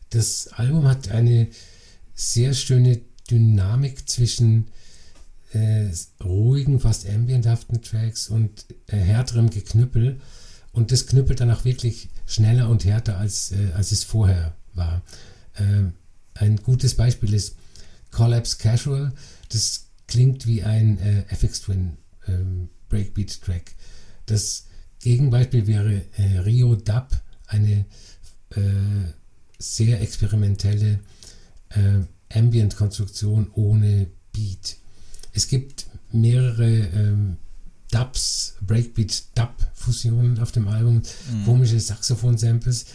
[0.10, 1.48] Das Album hat eine
[2.14, 3.02] sehr schöne
[3.32, 4.68] Dynamik zwischen
[5.54, 5.90] äh,
[6.24, 10.20] ruhigen, fast ambienthaften Tracks und äh, härterem Geknüppel.
[10.72, 15.02] Und das knüppelt dann auch wirklich schneller und härter, als, äh, als es vorher war.
[15.58, 15.94] Ähm,
[16.34, 17.56] ein gutes Beispiel ist
[18.12, 19.14] Collapse Casual.
[19.50, 23.76] Das klingt wie ein äh, FX Twin ähm, Breakbeat-Track.
[24.26, 24.66] Das
[25.02, 27.10] Gegenbeispiel wäre äh, Rio Dub,
[27.48, 27.86] eine
[28.52, 28.62] äh,
[29.58, 31.00] sehr experimentelle
[31.70, 32.02] äh,
[32.36, 34.78] Ambient-Konstruktion ohne Beat.
[35.34, 37.38] Es gibt mehrere ähm,
[37.92, 40.96] Dubs, Breakbeat-Dub-Fusionen auf dem Album,
[41.32, 41.46] mhm.
[41.46, 42.86] komische Saxophon-Samples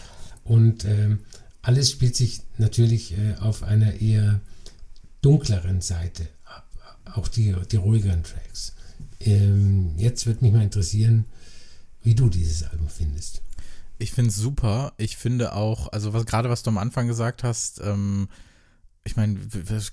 [0.44, 1.20] und ähm,
[1.62, 4.40] alles spielt sich natürlich äh, auf einer eher
[5.20, 6.68] dunkleren Seite ab,
[7.14, 8.74] auch die, die ruhigeren Tracks.
[9.20, 11.24] Ähm, jetzt würde mich mal interessieren,
[12.02, 13.42] wie du dieses Album findest.
[13.98, 14.92] Ich finde es super.
[14.98, 18.28] Ich finde auch, also was gerade was du am Anfang gesagt hast, ähm,
[19.06, 19.38] ich meine,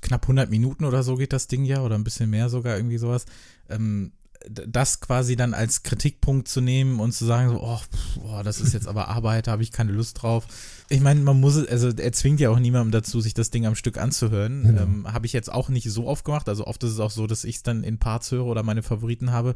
[0.02, 2.98] knapp 100 Minuten oder so geht das Ding ja oder ein bisschen mehr sogar irgendwie
[2.98, 3.26] sowas.
[3.70, 4.12] Ähm,
[4.50, 7.80] das quasi dann als Kritikpunkt zu nehmen und zu sagen, so, oh,
[8.20, 10.46] boah, das ist jetzt aber Arbeit, da habe ich keine Lust drauf.
[10.90, 13.76] Ich meine, man muss, also er zwingt ja auch niemandem dazu, sich das Ding am
[13.76, 14.64] Stück anzuhören.
[14.64, 14.82] Genau.
[14.82, 16.50] Ähm, habe ich jetzt auch nicht so oft gemacht.
[16.50, 18.84] Also oft ist es auch so, dass ich es dann in Parts höre oder meine
[18.84, 19.54] Favoriten habe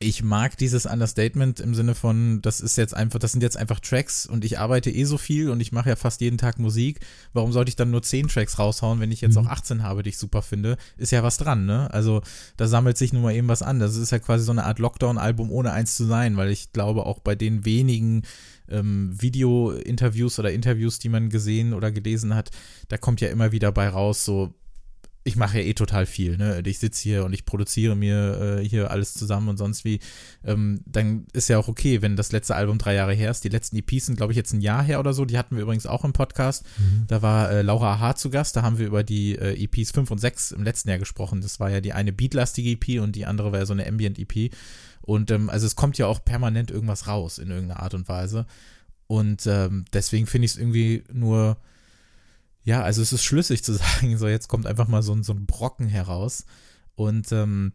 [0.00, 3.78] ich mag dieses Understatement im Sinne von, das ist jetzt einfach, das sind jetzt einfach
[3.80, 7.00] Tracks und ich arbeite eh so viel und ich mache ja fast jeden Tag Musik.
[7.32, 9.46] Warum sollte ich dann nur 10 Tracks raushauen, wenn ich jetzt mhm.
[9.46, 10.76] auch 18 habe, die ich super finde?
[10.96, 11.92] Ist ja was dran, ne?
[11.92, 12.22] Also
[12.56, 13.78] da sammelt sich nun mal eben was an.
[13.78, 17.06] Das ist ja quasi so eine Art Lockdown-Album ohne eins zu sein, weil ich glaube
[17.06, 18.22] auch bei den wenigen
[18.68, 22.50] ähm, Video-Interviews oder Interviews, die man gesehen oder gelesen hat,
[22.88, 24.54] da kommt ja immer wieder bei raus, so
[25.26, 26.62] ich mache ja eh total viel, ne?
[26.66, 30.00] Ich sitze hier und ich produziere mir äh, hier alles zusammen und sonst wie.
[30.44, 33.42] Ähm, dann ist ja auch okay, wenn das letzte Album drei Jahre her ist.
[33.42, 35.24] Die letzten EPs sind, glaube ich, jetzt ein Jahr her oder so.
[35.24, 36.66] Die hatten wir übrigens auch im Podcast.
[36.78, 37.06] Mhm.
[37.08, 38.16] Da war äh, Laura H.
[38.16, 38.54] zu Gast.
[38.54, 41.40] Da haben wir über die äh, EPs 5 und 6 im letzten Jahr gesprochen.
[41.40, 44.52] Das war ja die eine beatlastige EP und die andere war ja so eine Ambient-EP.
[45.00, 48.44] Und ähm, also es kommt ja auch permanent irgendwas raus in irgendeiner Art und Weise.
[49.06, 51.56] Und ähm, deswegen finde ich es irgendwie nur
[52.64, 55.46] ja, also es ist schlüssig zu sagen, so jetzt kommt einfach mal so, so ein
[55.46, 56.44] Brocken heraus.
[56.96, 57.72] Und ähm,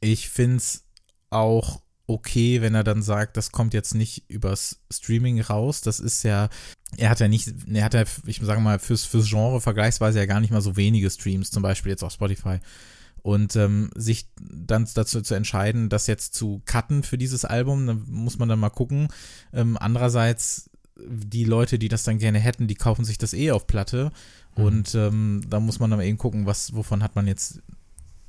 [0.00, 0.84] ich finde es
[1.30, 5.80] auch okay, wenn er dann sagt, das kommt jetzt nicht übers Streaming raus.
[5.80, 6.48] Das ist ja,
[6.96, 10.26] er hat ja nicht, er hat ja, ich sage mal, fürs, fürs Genre vergleichsweise ja
[10.26, 12.58] gar nicht mal so wenige Streams, zum Beispiel jetzt auf Spotify.
[13.22, 18.04] Und ähm, sich dann dazu zu entscheiden, das jetzt zu cutten für dieses Album, dann
[18.08, 19.08] muss man dann mal gucken.
[19.52, 20.69] Ähm, andererseits
[21.06, 24.12] die Leute, die das dann gerne hätten, die kaufen sich das eh auf Platte.
[24.56, 24.64] Mhm.
[24.64, 27.60] Und ähm, da muss man dann eben gucken, was, wovon hat man jetzt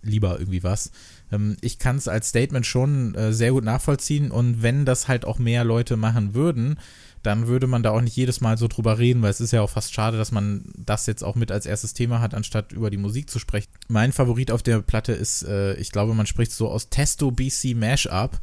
[0.03, 0.91] lieber irgendwie was.
[1.31, 5.25] Ähm, ich kann es als Statement schon äh, sehr gut nachvollziehen und wenn das halt
[5.25, 6.79] auch mehr Leute machen würden,
[7.23, 9.61] dann würde man da auch nicht jedes Mal so drüber reden, weil es ist ja
[9.61, 12.89] auch fast schade, dass man das jetzt auch mit als erstes Thema hat, anstatt über
[12.89, 13.67] die Musik zu sprechen.
[13.87, 17.75] Mein Favorit auf der Platte ist, äh, ich glaube, man spricht so aus Testo BC
[17.75, 18.39] Mashup.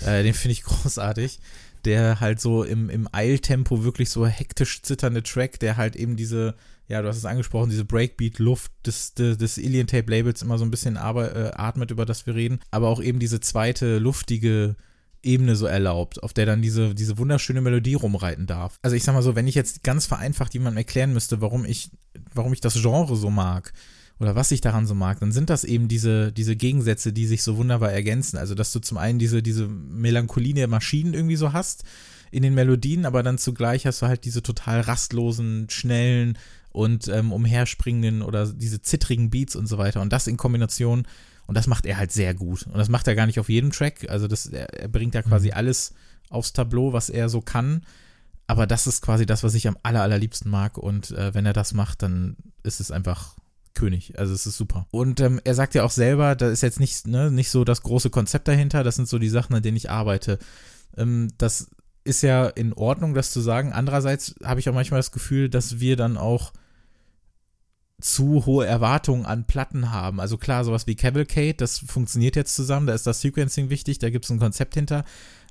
[0.00, 1.38] Äh, den finde ich großartig
[1.84, 6.54] der halt so im, im Eiltempo wirklich so hektisch zitternde Track, der halt eben diese,
[6.88, 10.64] ja, du hast es angesprochen, diese Breakbeat-Luft des, des, des Alien Tape Labels immer so
[10.64, 14.76] ein bisschen aber, äh, atmet, über das wir reden, aber auch eben diese zweite luftige
[15.22, 18.78] Ebene so erlaubt, auf der dann diese, diese wunderschöne Melodie rumreiten darf.
[18.82, 21.90] Also ich sag mal so, wenn ich jetzt ganz vereinfacht jemandem erklären müsste, warum ich,
[22.34, 23.72] warum ich das Genre so mag,
[24.20, 27.42] oder was ich daran so mag, dann sind das eben diese, diese Gegensätze, die sich
[27.42, 28.36] so wunderbar ergänzen.
[28.38, 31.84] Also, dass du zum einen diese, diese Melancholie der Maschinen irgendwie so hast
[32.30, 36.38] in den Melodien, aber dann zugleich hast du halt diese total rastlosen, schnellen
[36.70, 40.00] und ähm, umherspringenden oder diese zittrigen Beats und so weiter.
[40.00, 41.06] Und das in Kombination,
[41.46, 42.66] und das macht er halt sehr gut.
[42.66, 44.08] Und das macht er gar nicht auf jedem Track.
[44.08, 45.54] Also, das, er, er bringt ja quasi mhm.
[45.54, 45.92] alles
[46.30, 47.82] aufs Tableau, was er so kann.
[48.46, 50.78] Aber das ist quasi das, was ich am aller, allerliebsten mag.
[50.78, 53.36] Und äh, wenn er das macht, dann ist es einfach
[53.74, 54.18] König.
[54.18, 54.86] Also es ist super.
[54.90, 57.82] Und ähm, er sagt ja auch selber, da ist jetzt nicht, ne, nicht so das
[57.82, 60.38] große Konzept dahinter, das sind so die Sachen, an denen ich arbeite.
[60.96, 61.70] Ähm, das
[62.04, 63.72] ist ja in Ordnung, das zu sagen.
[63.72, 66.52] Andererseits habe ich auch manchmal das Gefühl, dass wir dann auch
[68.00, 70.20] zu hohe Erwartungen an Platten haben.
[70.20, 74.10] Also klar, sowas wie Cavalcade, das funktioniert jetzt zusammen, da ist das Sequencing wichtig, da
[74.10, 75.04] gibt es ein Konzept hinter.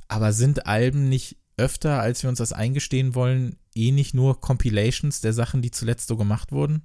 [0.08, 5.22] Aber sind Alben nicht öfter, als wir uns das eingestehen wollen, eh nicht nur Compilations
[5.22, 6.84] der Sachen, die zuletzt so gemacht wurden?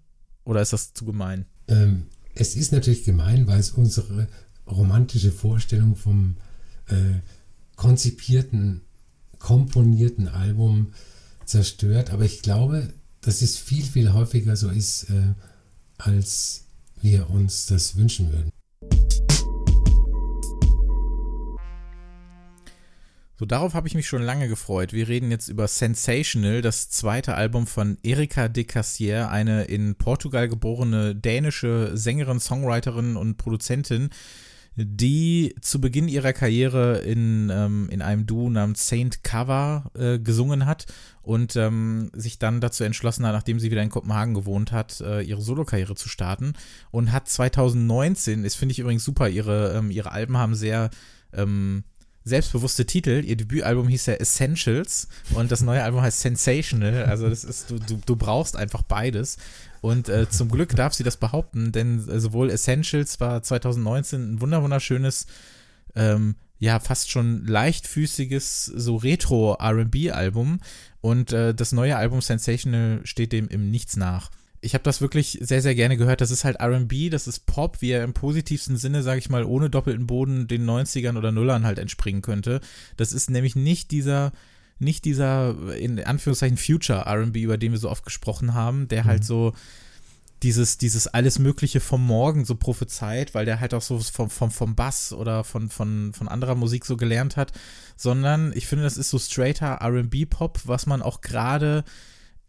[0.49, 1.45] Oder ist das zu gemein?
[1.69, 4.29] Ähm, es ist natürlich gemein, weil es unsere
[4.67, 6.39] romantische Vorstellung vom
[6.87, 7.21] äh,
[7.77, 8.81] konzipierten,
[9.39, 10.95] komponierten Album
[11.45, 12.11] zerstört.
[12.11, 15.35] Aber ich glaube, dass es viel, viel häufiger so ist, äh,
[15.99, 16.65] als
[17.03, 18.51] wir uns das wünschen würden.
[23.39, 24.93] So, darauf habe ich mich schon lange gefreut.
[24.93, 30.49] Wir reden jetzt über Sensational, das zweite Album von Erika de Cassier, eine in Portugal
[30.49, 34.11] geborene dänische Sängerin, Songwriterin und Produzentin,
[34.75, 40.67] die zu Beginn ihrer Karriere in, ähm, in einem Duo namens Saint Cover äh, gesungen
[40.67, 40.87] hat
[41.23, 45.21] und ähm, sich dann dazu entschlossen hat, nachdem sie wieder in Kopenhagen gewohnt hat, äh,
[45.21, 46.55] ihre Solokarriere zu starten
[46.91, 50.91] und hat 2019, das finde ich übrigens super, ihre, ähm, ihre Alben haben sehr
[51.33, 51.85] ähm,
[52.29, 53.23] selbstbewusste Titel.
[53.25, 57.07] Ihr Debütalbum hieß ja Essentials und das neue Album heißt Sensational.
[57.07, 59.39] Also das ist, du, du, du brauchst einfach beides.
[59.81, 64.41] Und äh, zum Glück darf sie das behaupten, denn äh, sowohl Essentials war 2019 ein
[64.41, 65.27] wunderschönes,
[65.95, 70.61] ähm, ja, fast schon leichtfüßiges, so Retro-RB-Album.
[71.01, 75.39] Und äh, das neue Album Sensational steht dem im Nichts nach ich habe das wirklich
[75.41, 76.21] sehr, sehr gerne gehört.
[76.21, 79.45] Das ist halt RB, das ist Pop, wie er im positivsten Sinne, sage ich mal,
[79.45, 82.61] ohne doppelten Boden den 90ern oder Nullern halt entspringen könnte.
[82.97, 84.33] Das ist nämlich nicht dieser,
[84.79, 89.07] nicht dieser, in Anführungszeichen, Future RB, über den wir so oft gesprochen haben, der halt
[89.07, 89.11] mhm.
[89.11, 89.53] halt so
[90.43, 94.51] dieses, dieses alles Mögliche vom Morgen so prophezeit, weil der halt auch so vom, vom,
[94.51, 97.53] vom Bass oder von, von, von anderer Musik so gelernt hat,
[97.97, 101.85] sondern ich finde, das ist so straighter RB-Pop, was man auch gerade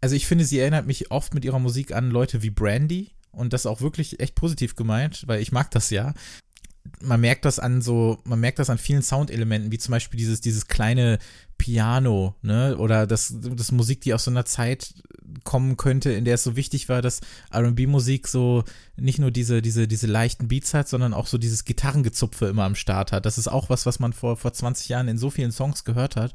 [0.01, 3.53] also ich finde, sie erinnert mich oft mit ihrer Musik an Leute wie Brandy und
[3.53, 6.13] das auch wirklich echt positiv gemeint, weil ich mag das ja.
[7.01, 10.41] Man merkt das an so, man merkt das an vielen Soundelementen, wie zum Beispiel dieses,
[10.41, 11.19] dieses kleine
[11.57, 14.95] Piano, ne, oder das, das Musik, die aus so einer Zeit
[15.43, 17.19] kommen könnte, in der es so wichtig war, dass
[17.51, 18.63] R&B-Musik so
[18.95, 22.75] nicht nur diese, diese, diese leichten Beats hat, sondern auch so dieses Gitarrengezupfe immer am
[22.75, 23.25] Start hat.
[23.25, 26.15] Das ist auch was, was man vor, vor 20 Jahren in so vielen Songs gehört
[26.15, 26.33] hat.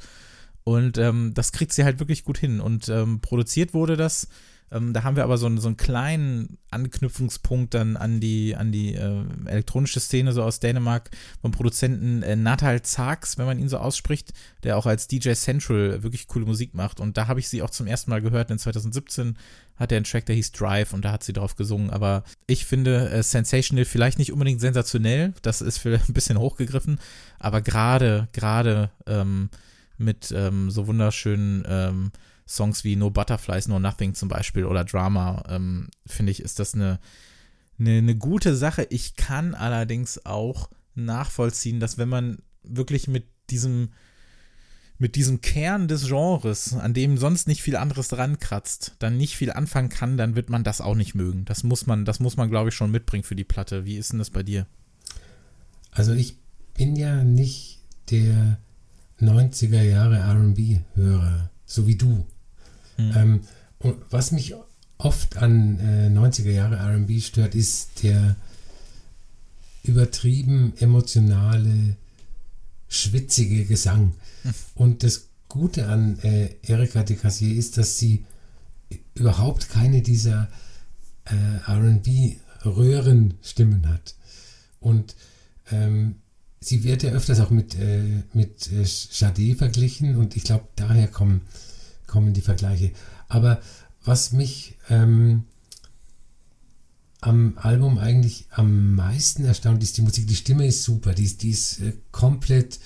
[0.64, 2.61] Und ähm, das kriegt sie halt wirklich gut hin.
[2.61, 4.29] Und ähm, produziert wurde das.
[4.74, 8.72] Ähm, da haben wir aber so, einen, so einen kleinen Anknüpfungspunkt dann an die, an
[8.72, 13.68] die äh, elektronische Szene so aus Dänemark vom Produzenten äh, Natal Zarks, wenn man ihn
[13.68, 14.33] so ausspricht,
[14.64, 16.98] der auch als DJ Central wirklich coole Musik macht.
[16.98, 18.50] Und da habe ich sie auch zum ersten Mal gehört.
[18.50, 19.37] In 2017
[19.77, 21.90] hat er einen Track, der hieß Drive und da hat sie drauf gesungen.
[21.90, 25.35] Aber ich finde äh, Sensational vielleicht nicht unbedingt sensationell.
[25.42, 26.98] Das ist vielleicht ein bisschen hochgegriffen.
[27.38, 29.50] Aber gerade, gerade, ähm,
[29.98, 32.12] mit ähm, so wunderschönen ähm,
[32.46, 36.74] Songs wie No Butterflies, No Nothing zum Beispiel oder Drama, ähm, finde ich, ist das
[36.74, 36.98] eine,
[37.78, 38.87] eine, eine gute Sache.
[38.90, 43.90] Ich kann allerdings auch nachvollziehen, dass wenn man wirklich mit diesem
[44.96, 49.37] mit diesem Kern des Genres, an dem sonst nicht viel anderes dran kratzt, dann nicht
[49.37, 51.44] viel anfangen kann, dann wird man das auch nicht mögen.
[51.46, 53.85] Das muss man, das muss man, glaube ich, schon mitbringen für die Platte.
[53.85, 54.66] Wie ist denn das bei dir?
[55.90, 56.38] Also ich
[56.74, 57.80] bin ja nicht
[58.11, 58.59] der
[59.20, 62.27] 90er Jahre RB-Hörer, so wie du.
[62.96, 63.12] Mhm.
[63.16, 63.40] Ähm,
[63.79, 64.55] und was mich
[64.98, 68.35] oft an äh, 90er Jahre RB stört, ist der
[69.83, 71.96] übertrieben emotionale,
[72.88, 74.14] schwitzige Gesang.
[74.42, 74.55] Mhm.
[74.74, 78.24] Und das Gute an äh, Erika de Cassier ist, dass sie
[79.14, 80.48] überhaupt keine dieser
[81.24, 81.35] äh,
[81.70, 84.14] RB-Röhrenstimmen hat.
[84.81, 85.14] Und
[85.70, 86.16] ähm,
[86.64, 91.09] sie wird ja öfters auch mit, äh, mit äh, Jade verglichen und ich glaube, daher
[91.09, 91.42] kommen,
[92.07, 92.92] kommen die Vergleiche.
[93.29, 93.61] Aber
[94.05, 95.44] was mich ähm,
[97.20, 100.27] am Album eigentlich am meisten erstaunt, ist die Musik.
[100.27, 102.79] Die Stimme ist super, die ist, die ist äh, komplett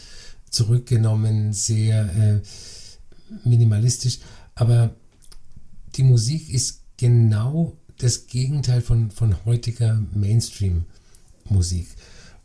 [0.50, 2.40] zurückgenommen, sehr äh,
[3.48, 4.18] minimalistisch.
[4.54, 4.94] Aber
[5.96, 11.88] die Musik ist genau das Gegenteil von, von heutiger Mainstream-Musik.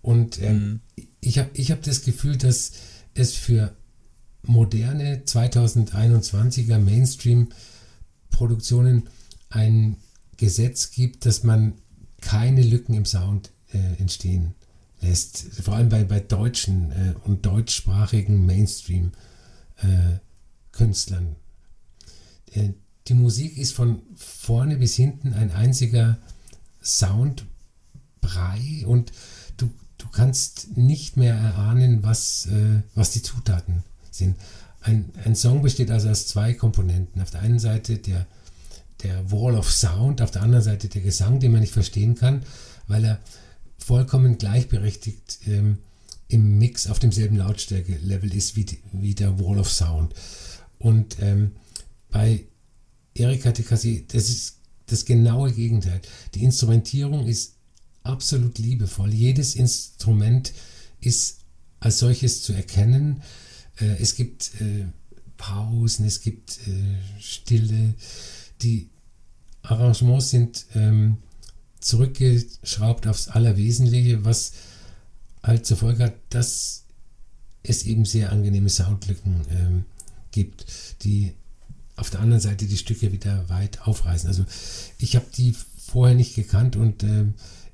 [0.03, 1.07] Und ähm, mhm.
[1.21, 2.73] ich habe ich hab das Gefühl, dass
[3.15, 3.75] es für
[4.43, 9.09] moderne 2021er Mainstream-Produktionen
[9.49, 9.97] ein
[10.37, 11.73] Gesetz gibt, dass man
[12.21, 14.53] keine Lücken im Sound äh, entstehen
[15.01, 15.39] lässt.
[15.61, 21.35] Vor allem bei, bei deutschen äh, und deutschsprachigen Mainstream-Künstlern.
[22.51, 22.69] Äh,
[23.07, 26.17] die Musik ist von vorne bis hinten ein einziger
[26.81, 27.45] Soundbrei
[28.85, 29.11] und
[29.57, 29.73] du, du
[30.13, 34.37] kannst nicht mehr erahnen, was, äh, was die Zutaten sind.
[34.81, 37.21] Ein, ein Song besteht also aus zwei Komponenten.
[37.21, 38.27] Auf der einen Seite der,
[39.01, 42.43] der Wall of Sound, auf der anderen Seite der Gesang, den man nicht verstehen kann,
[42.87, 43.19] weil er
[43.77, 45.79] vollkommen gleichberechtigt ähm,
[46.27, 50.13] im Mix auf demselben Lautstärke-Level ist wie, wie der Wall of Sound.
[50.79, 51.51] Und ähm,
[52.09, 52.45] bei
[53.13, 56.01] Erika Tekasi, das ist das genaue Gegenteil.
[56.33, 57.55] Die Instrumentierung ist
[58.03, 59.13] absolut liebevoll.
[59.13, 60.53] Jedes Instrument
[61.01, 61.39] ist
[61.79, 63.21] als solches zu erkennen.
[63.79, 64.85] Äh, es gibt äh,
[65.37, 67.93] Pausen, es gibt äh, Stille.
[68.61, 68.89] Die
[69.63, 71.17] Arrangements sind ähm,
[71.79, 74.53] zurückgeschraubt aufs Allerwesentliche, was
[75.41, 76.83] halt zur Folge hat, dass
[77.63, 79.85] es eben sehr angenehme Soundlücken ähm,
[80.31, 80.65] gibt,
[81.03, 81.33] die
[81.95, 84.27] auf der anderen Seite die Stücke wieder weit aufreißen.
[84.27, 84.45] Also
[84.97, 87.25] ich habe die vorher nicht gekannt und äh,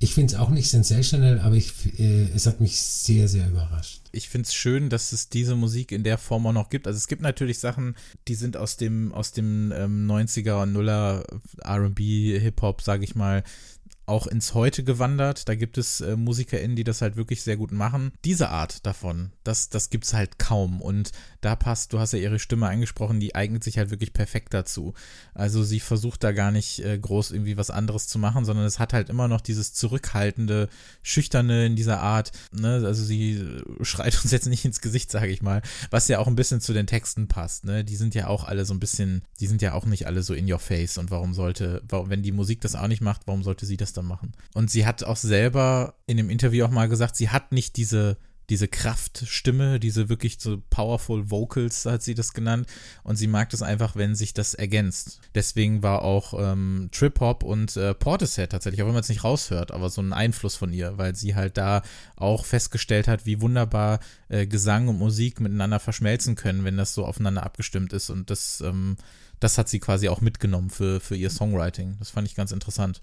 [0.01, 3.99] ich finde es auch nicht sensational, aber ich, äh, es hat mich sehr, sehr überrascht.
[4.13, 6.87] Ich finde es schön, dass es diese Musik in der Form auch noch gibt.
[6.87, 7.95] Also es gibt natürlich Sachen,
[8.29, 11.25] die sind aus dem, aus dem ähm, 90er und Nuller
[11.65, 13.43] RB, Hip-Hop, sage ich mal,
[14.09, 15.47] auch ins Heute gewandert.
[15.47, 18.11] Da gibt es äh, MusikerInnen, die das halt wirklich sehr gut machen.
[18.25, 20.81] Diese Art davon, das, das gibt es halt kaum.
[20.81, 24.53] Und da passt, du hast ja ihre Stimme angesprochen, die eignet sich halt wirklich perfekt
[24.53, 24.93] dazu.
[25.33, 28.79] Also sie versucht da gar nicht äh, groß irgendwie was anderes zu machen, sondern es
[28.79, 30.69] hat halt immer noch dieses zurückhaltende,
[31.01, 32.31] schüchterne in dieser Art.
[32.51, 32.81] Ne?
[32.85, 36.35] Also sie schreit uns jetzt nicht ins Gesicht, sage ich mal, was ja auch ein
[36.35, 37.63] bisschen zu den Texten passt.
[37.63, 37.85] Ne?
[37.85, 40.33] Die sind ja auch alle so ein bisschen, die sind ja auch nicht alle so
[40.33, 40.97] in your face.
[40.97, 43.98] Und warum sollte, wenn die Musik das auch nicht macht, warum sollte sie das dann
[44.03, 44.33] machen?
[44.53, 48.17] Und sie hat auch selber in dem Interview auch mal gesagt, sie hat nicht diese
[48.49, 52.67] diese Kraftstimme, diese wirklich so powerful Vocals, hat sie das genannt.
[53.03, 55.21] Und sie mag das einfach, wenn sich das ergänzt.
[55.35, 59.23] Deswegen war auch ähm, Trip Hop und äh, Portishead tatsächlich, auch wenn man es nicht
[59.23, 61.83] raushört, aber so ein Einfluss von ihr, weil sie halt da
[62.15, 67.05] auch festgestellt hat, wie wunderbar äh, Gesang und Musik miteinander verschmelzen können, wenn das so
[67.05, 68.09] aufeinander abgestimmt ist.
[68.09, 68.97] Und das, ähm,
[69.39, 71.97] das hat sie quasi auch mitgenommen für, für ihr Songwriting.
[71.99, 73.01] Das fand ich ganz interessant.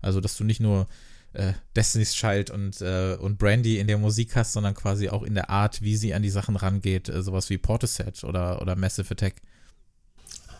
[0.00, 0.86] Also, dass du nicht nur
[1.32, 5.34] äh, Destiny's Child und, äh, und Brandy in der Musik hast, sondern quasi auch in
[5.34, 9.10] der Art, wie sie an die Sachen rangeht, äh, sowas wie Portishead oder, oder Massive
[9.10, 9.34] Attack.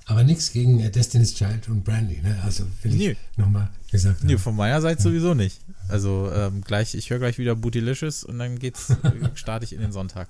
[0.05, 2.39] Aber nichts gegen äh, Destiny's Child und Brandy, ne?
[2.45, 3.17] Also will ich nee.
[3.37, 4.27] nochmal gesagt haben.
[4.27, 5.03] Nee, von meiner Seite ja.
[5.03, 5.61] sowieso nicht.
[5.89, 8.95] Also ähm, gleich, ich höre gleich wieder Bootylicious und dann geht's,
[9.35, 10.29] starte ich in den Sonntag.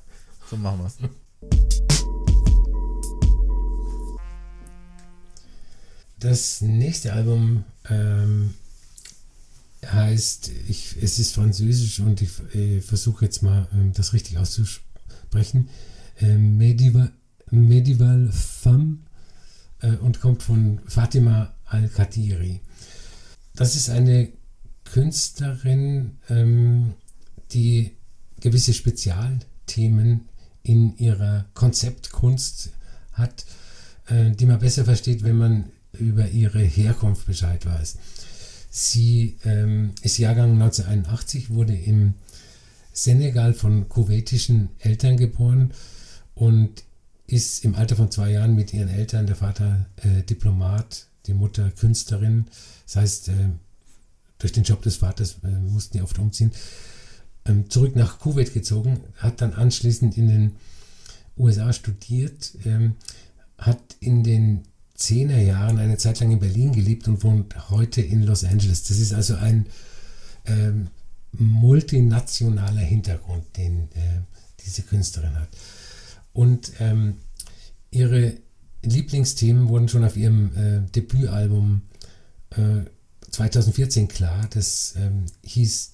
[0.48, 0.96] So machen wir's.
[6.18, 8.54] Das nächste Album ähm,
[9.92, 15.68] heißt, ich, es ist französisch und ich äh, versuche jetzt mal ähm, das richtig auszusprechen.
[16.20, 17.12] Äh, Medieval,
[17.50, 18.98] Medieval Femme
[19.80, 22.60] äh, und kommt von Fatima Al-Khatiri.
[23.54, 24.28] Das ist eine
[24.84, 26.94] Künstlerin, ähm,
[27.52, 27.92] die
[28.40, 30.28] gewisse Spezialthemen
[30.62, 32.70] in ihrer Konzeptkunst
[33.12, 33.44] hat,
[34.06, 35.64] äh, die man besser versteht, wenn man
[35.98, 37.96] über ihre Herkunft Bescheid weiß.
[38.78, 42.12] Sie ähm, ist Jahrgang 1981, wurde im
[42.92, 45.72] Senegal von kuwaitischen Eltern geboren
[46.34, 46.84] und
[47.26, 51.70] ist im Alter von zwei Jahren mit ihren Eltern, der Vater äh, Diplomat, die Mutter
[51.70, 52.48] Künstlerin,
[52.84, 53.48] das heißt, äh,
[54.36, 56.50] durch den Job des Vaters äh, mussten die oft umziehen,
[57.46, 60.56] ähm, zurück nach Kuwait gezogen, hat dann anschließend in den
[61.38, 62.96] USA studiert, ähm,
[63.56, 64.64] hat in den
[64.96, 68.84] zehner Jahren eine Zeit lang in Berlin gelebt und wohnt heute in Los Angeles.
[68.84, 69.66] Das ist also ein
[70.46, 70.88] ähm,
[71.32, 74.22] multinationaler Hintergrund, den äh,
[74.64, 75.48] diese Künstlerin hat.
[76.32, 77.16] Und ähm,
[77.90, 78.34] ihre
[78.82, 81.82] Lieblingsthemen wurden schon auf ihrem äh, Debütalbum
[82.50, 82.84] äh,
[83.30, 84.48] 2014 klar.
[84.50, 85.92] Das ähm, hieß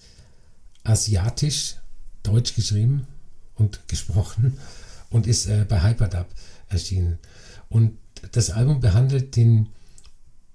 [0.84, 1.76] Asiatisch,
[2.22, 3.06] deutsch geschrieben
[3.54, 4.58] und gesprochen
[5.10, 6.26] und ist äh, bei Hyperdub
[6.68, 7.18] erschienen.
[7.68, 7.98] Und
[8.30, 9.68] das Album behandelt den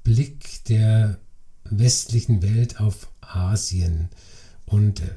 [0.04, 1.20] Blick der
[1.66, 4.10] westlichen Welt auf Asien
[4.66, 5.10] und äh,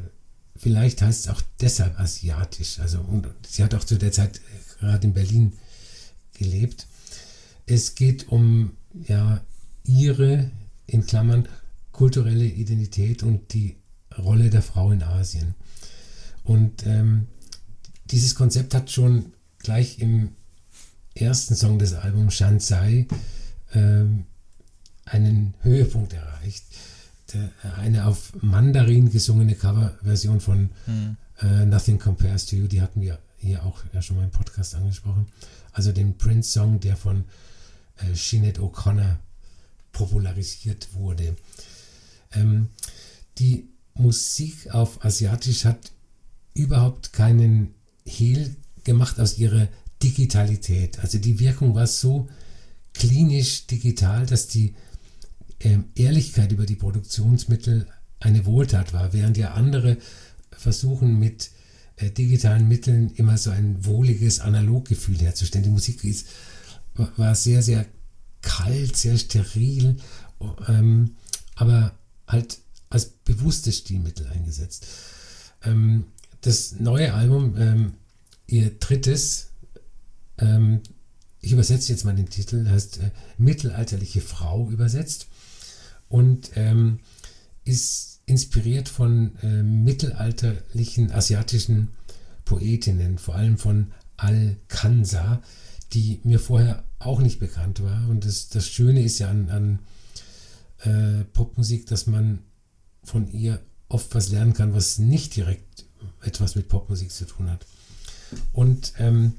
[0.56, 2.78] vielleicht heißt es auch deshalb asiatisch.
[2.80, 5.52] Also, und sie hat auch zu der Zeit äh, gerade in Berlin
[6.34, 6.86] gelebt.
[7.66, 8.72] Es geht um
[9.06, 9.40] ja,
[9.84, 10.50] ihre,
[10.86, 11.48] in Klammern,
[11.92, 13.76] kulturelle Identität und die
[14.18, 15.54] Rolle der Frau in Asien.
[16.44, 17.26] Und ähm,
[18.10, 20.30] dieses Konzept hat schon gleich im
[21.20, 23.06] ersten Song des Albums Shansai
[23.74, 24.24] ähm,
[25.04, 26.64] einen Höhepunkt erreicht.
[27.32, 31.16] Der, eine auf Mandarin gesungene Coverversion von hm.
[31.40, 34.74] äh, Nothing Compares to You, die hatten wir hier auch ja schon mal im Podcast
[34.74, 35.26] angesprochen.
[35.72, 37.24] Also den Prince-Song, der von
[37.98, 39.16] äh, Sinead O'Connor
[39.92, 41.36] popularisiert wurde.
[42.32, 42.68] Ähm,
[43.38, 45.92] die Musik auf Asiatisch hat
[46.54, 49.68] überhaupt keinen Hehl gemacht aus ihrer
[50.02, 50.98] Digitalität.
[51.00, 52.28] Also die Wirkung war so
[52.94, 54.74] klinisch digital, dass die
[55.60, 57.86] ähm, Ehrlichkeit über die Produktionsmittel
[58.18, 59.96] eine Wohltat war, während ja andere
[60.52, 61.50] versuchen mit
[61.96, 65.64] äh, digitalen Mitteln immer so ein wohliges Analoggefühl herzustellen.
[65.64, 66.26] Die Musik ist,
[66.94, 67.86] war sehr, sehr
[68.42, 69.96] kalt, sehr steril,
[70.68, 71.16] ähm,
[71.54, 71.92] aber
[72.26, 74.86] halt als bewusstes Stilmittel eingesetzt.
[75.62, 76.04] Ähm,
[76.40, 77.92] das neue Album, ähm,
[78.46, 79.49] ihr drittes,
[80.40, 80.80] ähm,
[81.40, 85.28] ich übersetze jetzt mal den Titel, heißt äh, Mittelalterliche Frau übersetzt
[86.08, 87.00] und ähm,
[87.64, 91.88] ist inspiriert von äh, mittelalterlichen asiatischen
[92.44, 95.42] Poetinnen, vor allem von Al-Kansa,
[95.92, 98.08] die mir vorher auch nicht bekannt war.
[98.08, 99.78] Und das, das Schöne ist ja an, an
[100.82, 102.40] äh, Popmusik, dass man
[103.02, 105.86] von ihr oft was lernen kann, was nicht direkt
[106.22, 107.66] etwas mit Popmusik zu tun hat.
[108.52, 109.34] Und ähm,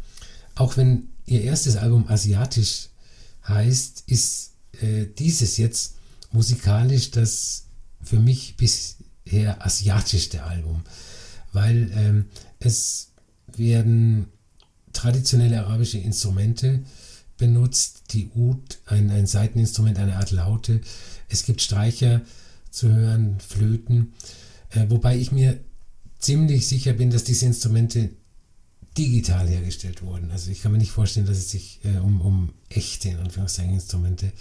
[0.61, 2.89] auch wenn ihr erstes Album asiatisch
[3.47, 5.95] heißt, ist äh, dieses jetzt
[6.31, 7.65] musikalisch das
[8.03, 10.83] für mich bisher asiatischste Album,
[11.51, 12.25] weil ähm,
[12.59, 13.09] es
[13.57, 14.27] werden
[14.93, 16.83] traditionelle arabische Instrumente
[17.37, 20.81] benutzt, die Ud, ein, ein Seiteninstrument, eine Art Laute.
[21.27, 22.21] Es gibt Streicher
[22.69, 24.13] zu hören, Flöten,
[24.69, 25.59] äh, wobei ich mir
[26.19, 28.11] ziemlich sicher bin, dass diese Instrumente
[28.97, 30.31] digital hergestellt wurden.
[30.31, 33.73] Also ich kann mir nicht vorstellen, dass es sich äh, um, um echte, in Anführungszeichen,
[33.73, 34.31] Instrumente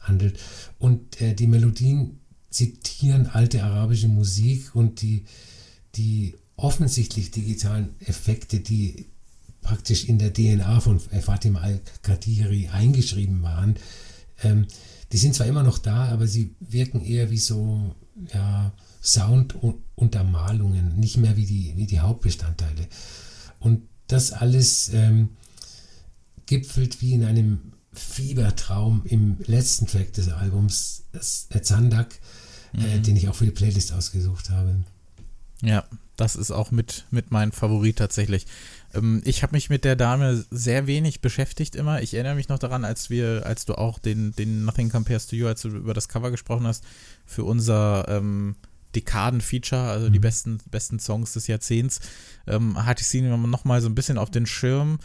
[0.00, 0.38] handelt.
[0.78, 5.24] Und äh, die Melodien zitieren alte arabische Musik und die,
[5.96, 9.06] die offensichtlich digitalen Effekte, die
[9.60, 13.74] praktisch in der DNA von Fatima al-Qadiri eingeschrieben waren,
[15.12, 17.94] die sind zwar immer noch da, aber sie wirken eher wie so
[18.32, 22.88] ja, Sounduntermalungen, nicht mehr wie die, wie die Hauptbestandteile.
[23.66, 25.30] Und das alles ähm,
[26.46, 32.20] gipfelt wie in einem Fiebertraum im letzten Track des Albums, das Zandak,
[32.74, 32.84] äh, mhm.
[32.84, 34.76] äh, den ich auch für die Playlist ausgesucht habe.
[35.62, 35.84] Ja,
[36.16, 38.46] das ist auch mit, mit mein Favorit tatsächlich.
[38.94, 42.02] Ähm, ich habe mich mit der Dame sehr wenig beschäftigt immer.
[42.02, 45.34] Ich erinnere mich noch daran, als wir, als du auch den, den Nothing Compares to
[45.34, 46.84] You, als du über das Cover gesprochen hast,
[47.24, 48.54] für unser ähm,
[48.96, 50.12] Dekaden-Feature, also mhm.
[50.12, 52.00] die besten, besten Songs des Jahrzehnts,
[52.46, 54.98] ähm, hatte ich sie noch mal so ein bisschen auf den Schirm.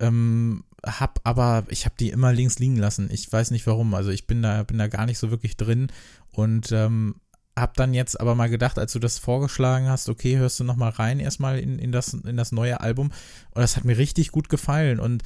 [0.00, 3.08] Ähm, hab aber, ich habe die immer links liegen lassen.
[3.12, 3.94] Ich weiß nicht warum.
[3.94, 5.88] Also ich bin da, bin da gar nicht so wirklich drin
[6.32, 7.16] und ähm,
[7.56, 10.76] hab dann jetzt aber mal gedacht, als du das vorgeschlagen hast, okay, hörst du noch
[10.76, 13.12] mal rein erstmal in, in, das, in das neue Album
[13.50, 15.22] und das hat mir richtig gut gefallen und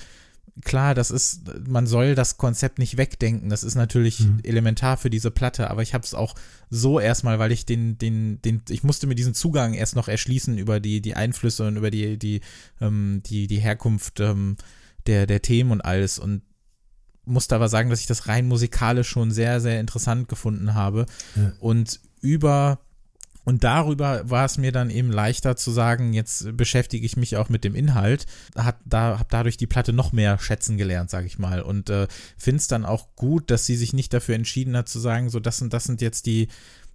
[0.65, 4.41] klar, das ist, man soll das Konzept nicht wegdenken, das ist natürlich mhm.
[4.43, 6.35] elementar für diese Platte, aber ich habe es auch
[6.71, 10.57] so erstmal, weil ich den, den, den, ich musste mir diesen Zugang erst noch erschließen
[10.59, 12.41] über die, die Einflüsse und über die, die,
[12.81, 14.57] ähm, die, die Herkunft ähm,
[15.07, 16.43] der, der Themen und alles und
[17.27, 21.53] musste aber sagen, dass ich das rein musikalisch schon sehr, sehr interessant gefunden habe ja.
[21.61, 22.79] und über
[23.47, 27.49] und darüber war es mir dann eben leichter zu sagen, jetzt beschäftige ich mich auch
[27.49, 28.27] mit dem Inhalt,
[28.57, 32.09] hat da habe dadurch die Platte noch mehr schätzen gelernt, sage ich mal und äh,
[32.37, 35.39] finde es dann auch gut, dass sie sich nicht dafür entschieden hat zu sagen, so
[35.39, 36.49] das sind das sind jetzt die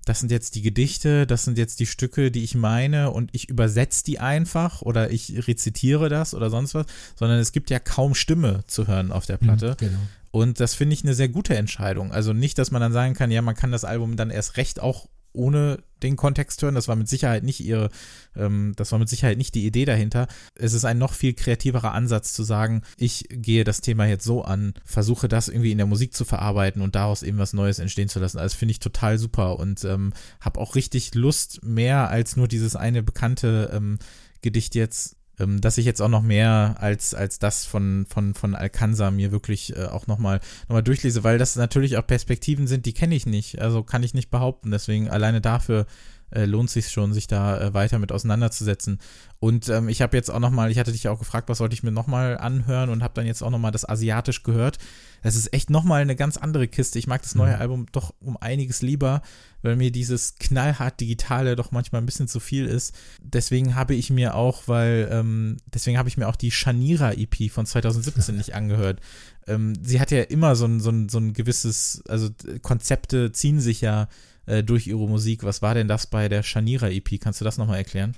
[0.04, 3.48] das sind jetzt die Gedichte, das sind jetzt die Stücke, die ich meine und ich
[3.48, 6.86] übersetze die einfach oder ich rezitiere das oder sonst was,
[7.16, 9.72] sondern es gibt ja kaum Stimme zu hören auf der mhm, Platte.
[9.72, 10.00] Mhm, genau.
[10.32, 12.12] Und das finde ich eine sehr gute Entscheidung.
[12.12, 14.80] Also nicht, dass man dann sagen kann, ja, man kann das Album dann erst recht
[14.80, 16.76] auch ohne den Kontext hören.
[16.76, 17.90] Das war mit Sicherheit nicht ihre,
[18.36, 20.28] ähm, das war mit Sicherheit nicht die Idee dahinter.
[20.56, 24.44] Es ist ein noch viel kreativerer Ansatz zu sagen, ich gehe das Thema jetzt so
[24.44, 28.10] an, versuche das irgendwie in der Musik zu verarbeiten und daraus eben was Neues entstehen
[28.10, 28.40] zu lassen.
[28.40, 32.76] Also finde ich total super und ähm, habe auch richtig Lust, mehr als nur dieses
[32.76, 34.00] eine bekannte ähm,
[34.42, 39.12] Gedicht jetzt dass ich jetzt auch noch mehr als, als das von, von, von Alcanza
[39.12, 42.94] mir wirklich äh, auch nochmal noch mal durchlese, weil das natürlich auch Perspektiven sind, die
[42.94, 43.60] kenne ich nicht.
[43.60, 44.72] Also kann ich nicht behaupten.
[44.72, 45.86] Deswegen alleine dafür
[46.32, 49.00] äh, lohnt sich schon, sich da äh, weiter mit auseinanderzusetzen.
[49.40, 51.84] Und ähm, ich habe jetzt auch nochmal, ich hatte dich auch gefragt, was sollte ich
[51.84, 54.78] mir nochmal anhören und habe dann jetzt auch nochmal das Asiatisch gehört.
[55.24, 57.00] Das ist echt nochmal eine ganz andere Kiste.
[57.00, 57.62] Ich mag das neue mhm.
[57.62, 59.22] Album doch um einiges lieber,
[59.62, 62.96] weil mir dieses knallhart Digitale doch manchmal ein bisschen zu viel ist.
[63.22, 67.52] Deswegen habe ich mir auch, weil, ähm, deswegen habe ich mir auch die Shanira EP
[67.52, 69.00] von 2017 nicht angehört.
[69.48, 72.30] Ähm, sie hat ja immer so ein, so, ein, so ein gewisses, also
[72.62, 74.08] Konzepte ziehen sich ja
[74.46, 75.44] äh, durch ihre Musik.
[75.44, 77.20] Was war denn das bei der Shanira EP?
[77.20, 78.16] Kannst du das nochmal erklären?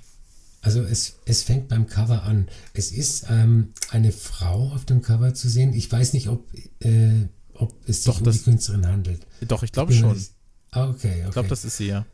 [0.62, 2.48] Also es, es fängt beim Cover an.
[2.72, 5.74] Es ist ähm, eine Frau auf dem Cover zu sehen.
[5.74, 6.46] Ich weiß nicht, ob,
[6.80, 9.26] äh, ob es sich doch, um das, die Künstlerin handelt.
[9.46, 10.18] Doch, ich glaube schon.
[10.70, 11.24] Ah, okay, okay.
[11.26, 12.06] Ich glaube, das ist sie, ja.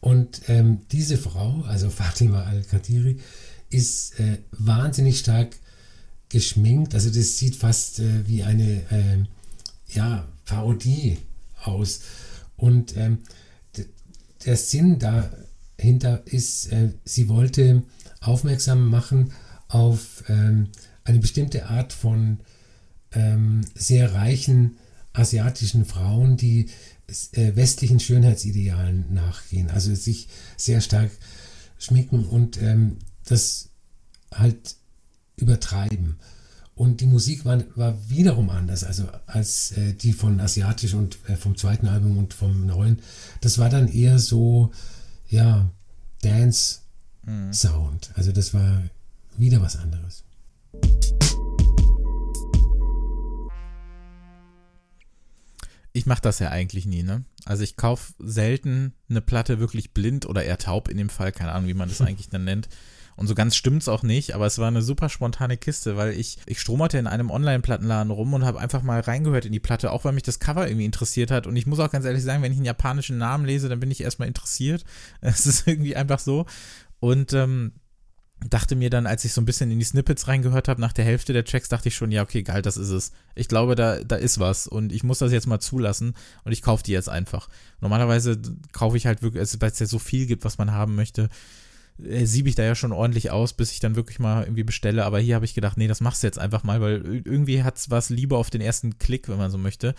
[0.00, 3.20] Und ähm, diese Frau, also Fatima Al-Khatiri,
[3.68, 5.56] ist äh, wahnsinnig stark
[6.30, 6.94] geschminkt.
[6.94, 9.24] Also das sieht fast äh, wie eine äh,
[9.94, 11.18] ja, Parodie
[11.62, 12.00] aus.
[12.56, 13.18] Und ähm,
[14.44, 17.82] der Sinn dahinter ist, äh, sie wollte
[18.20, 19.32] aufmerksam machen
[19.68, 20.68] auf ähm,
[21.04, 22.40] eine bestimmte Art von
[23.12, 24.76] ähm, sehr reichen
[25.12, 26.70] asiatischen Frauen, die
[27.32, 31.10] äh, westlichen Schönheitsidealen nachgehen, also sich sehr stark
[31.78, 33.68] schminken und ähm, das
[34.32, 34.76] halt
[35.36, 36.16] übertreiben.
[36.76, 41.36] Und die Musik war, war wiederum anders, also als äh, die von Asiatisch und äh,
[41.36, 42.98] vom zweiten Album und vom neuen.
[43.40, 44.72] Das war dann eher so,
[45.28, 45.70] ja,
[46.22, 48.08] Dance-Sound.
[48.08, 48.14] Mhm.
[48.16, 48.82] Also das war
[49.36, 50.24] wieder was anderes.
[55.92, 57.24] Ich mache das ja eigentlich nie, ne?
[57.44, 61.52] Also ich kaufe selten eine Platte wirklich blind oder eher taub in dem Fall, keine
[61.52, 62.68] Ahnung, wie man das eigentlich dann nennt.
[63.16, 66.38] Und so ganz stimmt's auch nicht, aber es war eine super spontane Kiste, weil ich,
[66.46, 70.04] ich stromerte in einem Online-Plattenladen rum und habe einfach mal reingehört in die Platte, auch
[70.04, 71.46] weil mich das Cover irgendwie interessiert hat.
[71.46, 73.90] Und ich muss auch ganz ehrlich sagen, wenn ich einen japanischen Namen lese, dann bin
[73.90, 74.84] ich erstmal interessiert.
[75.20, 76.46] Es ist irgendwie einfach so.
[77.00, 77.72] Und ähm,
[78.50, 81.04] dachte mir dann, als ich so ein bisschen in die Snippets reingehört habe, nach der
[81.04, 83.12] Hälfte der Tracks, dachte ich schon, ja, okay, geil, das ist es.
[83.34, 86.62] Ich glaube, da, da ist was und ich muss das jetzt mal zulassen und ich
[86.62, 87.48] kaufe die jetzt einfach.
[87.80, 88.40] Normalerweise
[88.72, 91.28] kaufe ich halt wirklich, weil es ja so viel gibt, was man haben möchte,
[91.96, 95.04] siebe ich da ja schon ordentlich aus, bis ich dann wirklich mal irgendwie bestelle.
[95.04, 97.76] Aber hier habe ich gedacht, nee, das machst du jetzt einfach mal, weil irgendwie hat
[97.76, 99.94] es was lieber auf den ersten Klick, wenn man so möchte.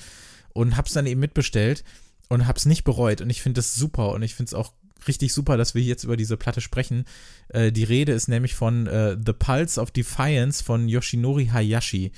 [0.53, 1.83] Und hab's dann eben mitbestellt
[2.29, 3.21] und hab's nicht bereut.
[3.21, 4.73] Und ich finde das super und ich finde es auch
[5.07, 7.05] richtig super, dass wir jetzt über diese Platte sprechen.
[7.49, 12.11] Äh, die Rede ist nämlich von äh, The Pulse of Defiance von Yoshinori Hayashi.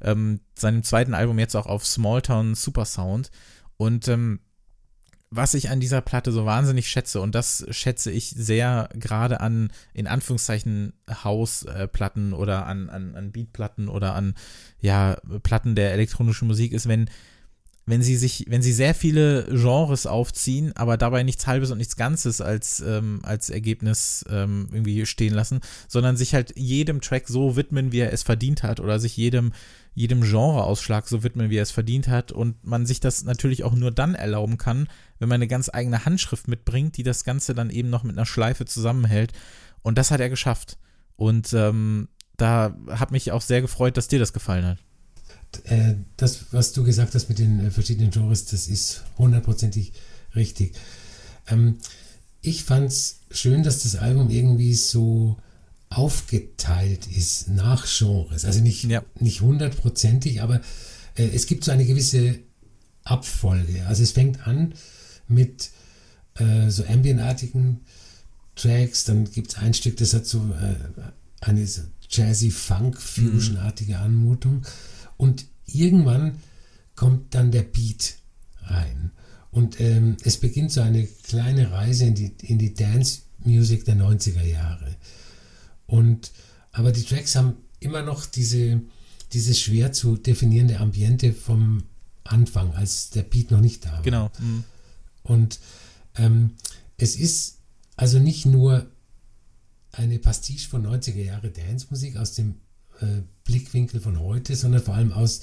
[0.00, 3.30] Ähm, seinem zweiten Album jetzt auch auf Smalltown Super Sound.
[3.76, 4.40] Und ähm,
[5.36, 9.72] was ich an dieser Platte so wahnsinnig schätze, und das schätze ich sehr gerade an,
[9.92, 10.92] in Anführungszeichen,
[11.24, 14.34] Hausplatten oder an, an, an Beatplatten oder an,
[14.80, 17.10] ja, Platten der elektronischen Musik, ist, wenn,
[17.86, 21.96] wenn sie sich, wenn sie sehr viele Genres aufziehen, aber dabei nichts Halbes und nichts
[21.96, 27.56] Ganzes als, ähm, als Ergebnis ähm, irgendwie stehen lassen, sondern sich halt jedem Track so
[27.56, 29.52] widmen, wie er es verdient hat, oder sich jedem
[29.96, 33.74] jedem Genreausschlag so widmen, wie er es verdient hat und man sich das natürlich auch
[33.74, 34.88] nur dann erlauben kann,
[35.20, 38.26] wenn man eine ganz eigene Handschrift mitbringt, die das Ganze dann eben noch mit einer
[38.26, 39.32] Schleife zusammenhält
[39.82, 40.78] und das hat er geschafft
[41.16, 44.78] und ähm, da hat mich auch sehr gefreut, dass dir das gefallen hat.
[45.64, 49.92] Äh, das, was du gesagt hast mit den äh, verschiedenen Genres, das ist hundertprozentig
[50.34, 50.74] richtig.
[51.48, 51.78] Ähm,
[52.40, 55.36] ich fand es schön, dass das Album irgendwie so
[55.88, 58.44] aufgeteilt ist nach Genres.
[58.44, 59.02] Also nicht, ja.
[59.18, 60.60] nicht hundertprozentig, aber
[61.16, 62.38] äh, es gibt so eine gewisse
[63.04, 63.86] Abfolge.
[63.86, 64.74] Also es fängt an
[65.28, 65.70] mit
[66.36, 67.80] äh, so ambientartigen
[68.56, 70.74] Tracks, dann gibt es ein Stück, das hat so äh,
[71.40, 74.64] eine so jazzy Funk-Fusion-artige Anmutung
[75.16, 76.38] und irgendwann
[76.94, 78.16] kommt dann der Beat
[78.62, 79.10] rein.
[79.50, 84.42] Und ähm, es beginnt so eine kleine Reise in die, in die Dance-Music der 90er
[84.42, 84.96] Jahre.
[85.86, 86.32] Und,
[86.72, 88.80] aber die Tracks haben immer noch diese,
[89.32, 91.84] dieses schwer zu definierende Ambiente vom
[92.24, 94.02] Anfang, als der Beat noch nicht da war.
[94.02, 94.32] Genau.
[94.40, 94.64] Mhm.
[95.22, 95.60] Und
[96.16, 96.50] ähm,
[96.96, 97.58] es ist
[97.96, 98.90] also nicht nur
[99.92, 102.56] eine Pastiche von 90er Jahre Dance-Musik aus dem
[103.00, 105.42] äh, Blickwinkel von heute, sondern vor allem aus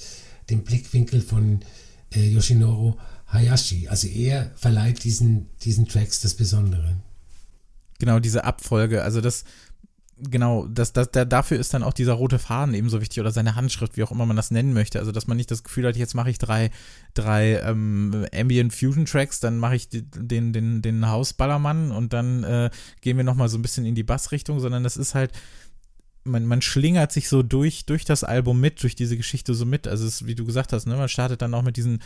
[0.50, 1.60] dem Blickwinkel von
[2.14, 2.98] äh, Yoshinoro
[3.28, 3.88] Hayashi.
[3.88, 6.96] Also er verleiht diesen, diesen Tracks das Besondere.
[7.98, 9.02] Genau, diese Abfolge.
[9.02, 9.44] Also das,
[10.18, 13.54] genau, das, das, da, dafür ist dann auch dieser rote Faden ebenso wichtig oder seine
[13.54, 14.98] Handschrift, wie auch immer man das nennen möchte.
[14.98, 16.70] Also, dass man nicht das Gefühl hat, jetzt mache ich drei,
[17.14, 22.70] drei ähm, Ambient Fusion Tracks, dann mache ich den, den, den Hausballermann und dann äh,
[23.00, 25.32] gehen wir nochmal so ein bisschen in die Bassrichtung, sondern das ist halt,
[26.24, 29.88] man, man schlingert sich so durch, durch das Album mit, durch diese Geschichte so mit.
[29.88, 32.00] Also, es ist, wie du gesagt hast, ne, man startet dann auch mit diesen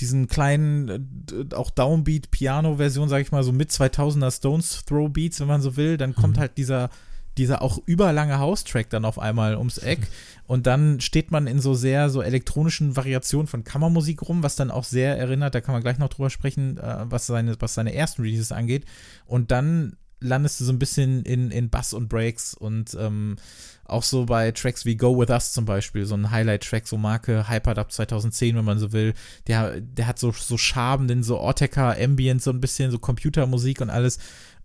[0.00, 5.46] diesen kleinen, äh, auch Downbeat-Piano-Version, sag ich mal, so mit 2000er Stones Throw Beats, wenn
[5.46, 5.96] man so will.
[5.96, 6.40] Dann kommt mhm.
[6.40, 6.90] halt dieser,
[7.38, 10.06] dieser auch überlange House-Track dann auf einmal ums Eck.
[10.46, 14.70] Und dann steht man in so sehr so elektronischen Variationen von Kammermusik rum, was dann
[14.70, 17.94] auch sehr erinnert, da kann man gleich noch drüber sprechen, äh, was, seine, was seine
[17.94, 18.84] ersten Releases angeht.
[19.26, 23.36] Und dann landest du so ein bisschen in, in Bass und Breaks und ähm,
[23.84, 27.48] auch so bei Tracks wie Go With Us zum Beispiel, so ein Highlight-Track, so Marke
[27.48, 29.14] Hypered Up 2010, wenn man so will,
[29.46, 33.90] der, der hat so, so Schaben, so Orteka Ambient, so ein bisschen, so Computermusik und
[33.90, 34.18] alles.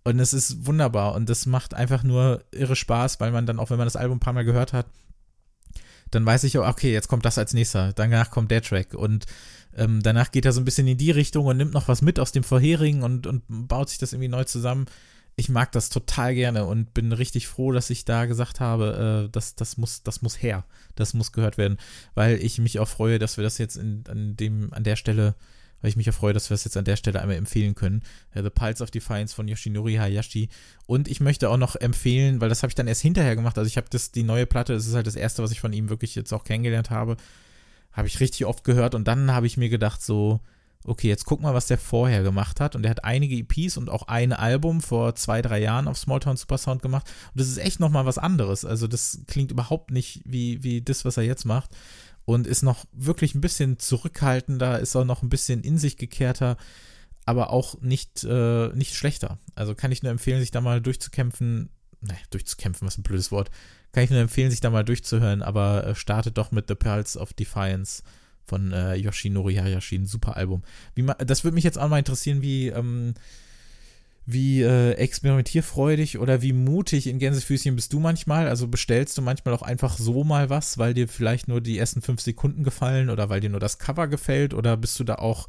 [0.04, 3.70] Und es ist wunderbar und das macht einfach nur irre Spaß, weil man dann auch,
[3.70, 4.88] wenn man das Album ein paar Mal gehört hat,
[6.10, 9.26] dann weiß ich, okay, jetzt kommt das als nächster, danach kommt der Track und
[9.78, 12.20] ähm, danach geht er so ein bisschen in die Richtung und nimmt noch was mit
[12.20, 14.88] aus dem vorherigen und, und baut sich das irgendwie neu zusammen
[15.42, 19.32] ich mag das total gerne und bin richtig froh, dass ich da gesagt habe, äh,
[19.32, 21.80] das, das, muss, das muss her, das muss gehört werden,
[22.14, 25.34] weil ich mich auch freue, dass wir das jetzt in, an, dem, an der Stelle,
[25.82, 28.04] weil ich mich auch freue, dass wir das jetzt an der Stelle einmal empfehlen können.
[28.36, 30.50] Uh, The Pulse of Defiance von Yoshinori Hayashi.
[30.86, 33.68] Und ich möchte auch noch empfehlen, weil das habe ich dann erst hinterher gemacht, also
[33.68, 36.14] ich habe die neue Platte, das ist halt das erste, was ich von ihm wirklich
[36.14, 37.18] jetzt auch kennengelernt habe,
[37.94, 40.40] habe ich richtig oft gehört und dann habe ich mir gedacht, so,
[40.86, 42.76] okay, jetzt guck mal, was der vorher gemacht hat.
[42.76, 46.38] Und der hat einige EPs und auch ein Album vor zwei, drei Jahren auf Smalltown
[46.38, 47.12] Supersound gemacht.
[47.34, 48.66] Und das ist echt nochmal was anderes.
[48.66, 51.72] Also das klingt überhaupt nicht wie, wie das, was er jetzt macht.
[52.26, 56.56] Und ist noch wirklich ein bisschen zurückhaltender, ist auch noch ein bisschen in sich gekehrter,
[57.26, 59.40] aber auch nicht, äh, nicht schlechter.
[59.56, 61.70] Also kann ich nur empfehlen, sich da mal durchzukämpfen.
[62.04, 63.52] Ne, durchzukämpfen, was ein blödes Wort.
[63.92, 67.18] Kann ich nur empfehlen, sich da mal durchzuhören, aber äh, startet doch mit The Pearls
[67.18, 68.02] of Defiance
[68.46, 70.64] von äh, Yoshinori Hayashi, ein super Album.
[70.96, 73.14] Wie man, das würde mich jetzt auch mal interessieren, wie, ähm,
[74.26, 78.48] wie äh, experimentierfreudig oder wie mutig in Gänsefüßchen bist du manchmal?
[78.48, 82.02] Also bestellst du manchmal auch einfach so mal was, weil dir vielleicht nur die ersten
[82.02, 85.48] fünf Sekunden gefallen oder weil dir nur das Cover gefällt oder bist du da auch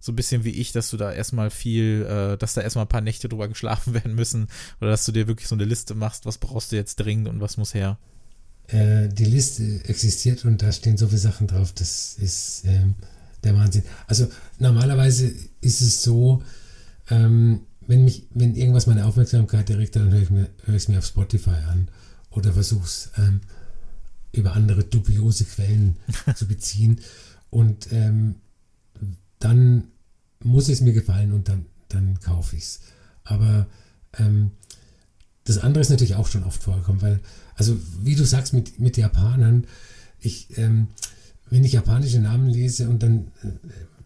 [0.00, 2.90] so ein bisschen wie ich, dass du da erstmal viel, äh, dass da erstmal ein
[2.90, 4.48] paar Nächte drüber geschlafen werden müssen
[4.80, 7.40] oder dass du dir wirklich so eine Liste machst, was brauchst du jetzt dringend und
[7.40, 7.98] was muss her?
[8.68, 12.94] Äh, die Liste existiert und da stehen so viele Sachen drauf, das ist ähm,
[13.42, 13.82] der Wahnsinn.
[14.06, 16.42] Also normalerweise ist es so,
[17.10, 21.06] ähm, wenn mich, wenn irgendwas meine Aufmerksamkeit direkt, dann höre ich, mir, es mir auf
[21.06, 21.88] Spotify an
[22.30, 23.42] oder versuche es ähm,
[24.32, 25.96] über andere dubiose Quellen
[26.34, 27.00] zu beziehen.
[27.50, 28.36] Und ähm,
[29.38, 29.88] dann
[30.42, 32.80] muss es mir gefallen und dann, dann kaufe ich es.
[33.24, 33.66] Aber
[34.18, 34.52] ähm,
[35.44, 37.20] das andere ist natürlich auch schon oft vorgekommen, weil
[37.56, 39.66] also wie du sagst mit, mit Japanern,
[40.20, 40.88] ich, ähm,
[41.50, 43.50] wenn ich japanische Namen lese und dann, äh,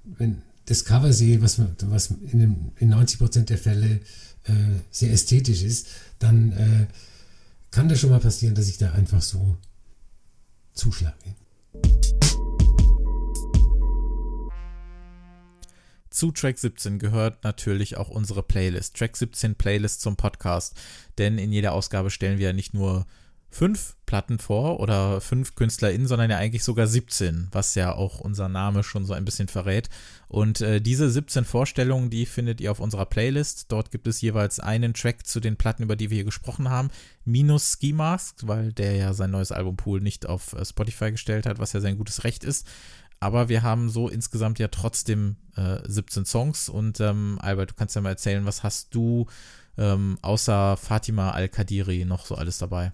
[0.04, 4.00] wenn das Cover sehe, was, was in, dem, in 90% der Fälle
[4.44, 4.52] äh,
[4.90, 5.86] sehr ästhetisch ist,
[6.18, 6.86] dann äh,
[7.70, 9.56] kann das schon mal passieren, dass ich da einfach so
[10.74, 11.16] zuschlage.
[16.10, 18.96] Zu Track 17 gehört natürlich auch unsere Playlist.
[18.96, 20.76] Track 17 Playlist zum Podcast.
[21.18, 23.06] Denn in jeder Ausgabe stellen wir ja nicht nur
[23.50, 28.48] fünf Platten vor oder fünf KünstlerInnen, sondern ja eigentlich sogar 17, was ja auch unser
[28.48, 29.88] Name schon so ein bisschen verrät.
[30.28, 33.66] Und äh, diese 17 Vorstellungen, die findet ihr auf unserer Playlist.
[33.72, 36.90] Dort gibt es jeweils einen Track zu den Platten, über die wir hier gesprochen haben,
[37.24, 41.46] minus Ski Mask, weil der ja sein neues Album Pool nicht auf äh, Spotify gestellt
[41.46, 42.66] hat, was ja sein gutes Recht ist.
[43.20, 46.68] Aber wir haben so insgesamt ja trotzdem äh, 17 Songs.
[46.68, 49.26] Und ähm, Albert, du kannst ja mal erzählen, was hast du
[49.76, 52.92] ähm, außer Fatima Al-Kadiri noch so alles dabei?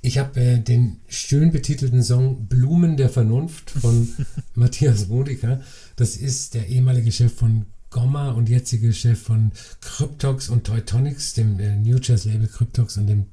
[0.00, 4.08] Ich habe äh, den schön betitelten Song Blumen der Vernunft von
[4.54, 5.60] Matthias Modica.
[5.96, 11.60] Das ist der ehemalige Chef von Gomma und jetzige Chef von Cryptox und Teutonics, dem
[11.60, 13.26] äh, New Jazz Label Cryptox und dem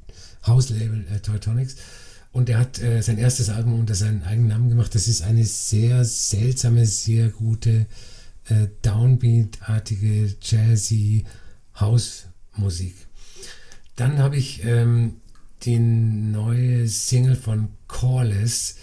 [0.45, 1.77] Hauslabel äh, Teutonics.
[2.31, 4.93] Und er hat äh, sein erstes Album unter seinen eigenen Namen gemacht.
[4.93, 7.87] Das ist eine sehr seltsame, sehr gute
[8.47, 11.25] äh, Downbeat-artige, jazzy
[11.79, 12.95] Hausmusik.
[13.95, 15.17] Dann habe ich ähm,
[15.63, 18.75] die neue Single von Corliss,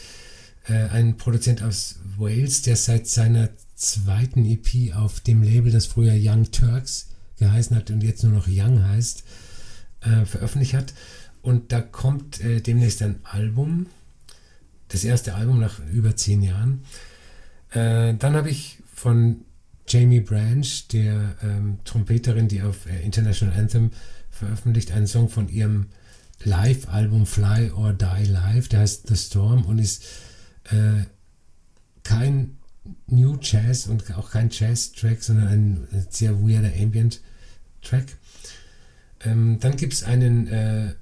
[0.68, 6.14] äh, ein Produzent aus Wales, der seit seiner zweiten EP auf dem Label, das früher
[6.16, 9.24] Young Turks geheißen hat und jetzt nur noch Young heißt,
[10.00, 10.94] äh, veröffentlicht hat.
[11.46, 13.86] Und da kommt äh, demnächst ein Album,
[14.88, 16.82] das erste Album nach über zehn Jahren.
[17.70, 19.44] Äh, dann habe ich von
[19.86, 23.92] Jamie Branch, der ähm, Trompeterin, die auf äh, International Anthem
[24.28, 25.86] veröffentlicht, einen Song von ihrem
[26.42, 30.02] Live-Album Fly or Die Live, der heißt The Storm und ist
[30.64, 31.04] äh,
[32.02, 32.56] kein
[33.06, 38.16] New Jazz und auch kein Jazz-Track, sondern ein sehr weirder Ambient-Track.
[39.20, 40.96] Ähm, dann gibt es einen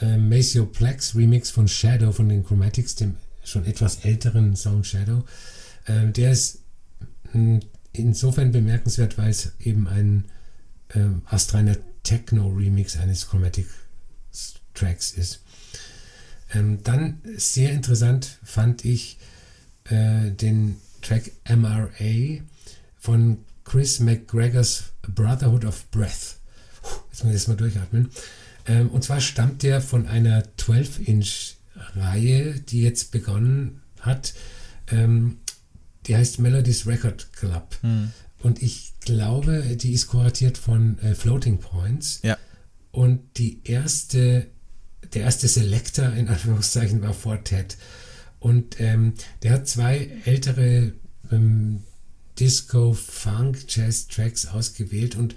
[0.00, 4.84] äh, äh, Maceo Plex Remix von Shadow von den Chromatics, dem schon etwas älteren Song
[4.84, 5.24] Shadow.
[5.86, 6.60] Äh, der ist
[7.32, 7.60] mh, hm,
[7.92, 10.24] insofern bemerkenswert, weil es eben ein
[10.94, 13.66] ähm, astreiner Techno-Remix eines Chromatic
[14.74, 15.40] Tracks ist.
[16.54, 19.18] Ähm, dann sehr interessant fand ich
[19.84, 22.40] äh, den Track MRA
[22.96, 26.36] von Chris McGregors Brotherhood of Breath.
[27.10, 28.10] Jetzt muss ich das mal durchatmen.
[28.68, 34.34] Ähm, und zwar stammt der von einer 12-Inch-Reihe, die jetzt begonnen hat.
[34.90, 35.38] Ähm,
[36.06, 37.76] die heißt Melodies Record Club.
[37.80, 38.12] Hm.
[38.40, 42.20] Und ich glaube, die ist kuratiert von äh, Floating Points.
[42.22, 42.38] Ja.
[42.92, 44.46] Und die erste,
[45.14, 47.76] der erste Selector in Anführungszeichen war Fortet.
[48.38, 50.92] Und ähm, der hat zwei ältere
[51.32, 51.82] ähm,
[52.38, 55.34] Disco, Funk, Jazz Tracks ausgewählt und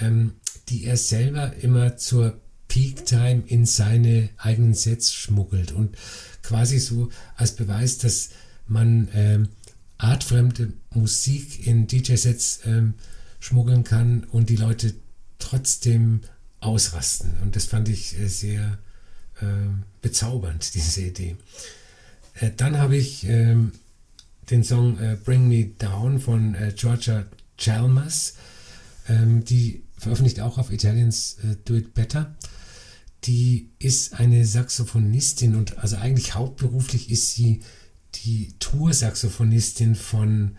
[0.00, 0.34] ähm,
[0.68, 2.40] die er selber immer zur
[2.76, 5.96] Peak Time in seine eigenen Sets schmuggelt und
[6.42, 8.28] quasi so als Beweis, dass
[8.66, 9.48] man ähm,
[9.96, 12.92] artfremde Musik in DJ-Sets ähm,
[13.40, 14.92] schmuggeln kann und die Leute
[15.38, 16.20] trotzdem
[16.60, 17.32] ausrasten.
[17.40, 18.76] Und das fand ich äh, sehr
[19.40, 19.46] äh,
[20.02, 21.36] bezaubernd, diese Idee.
[22.34, 23.72] Äh, dann habe ich ähm,
[24.50, 27.24] den Song äh, Bring Me Down von äh, Georgia
[27.56, 28.34] Chalmers,
[29.08, 32.36] ähm, die veröffentlicht auch auf Italians äh, Do It Better.
[33.26, 37.60] Die ist eine Saxophonistin und also eigentlich hauptberuflich ist sie
[38.14, 40.56] die Tour-Saxophonistin von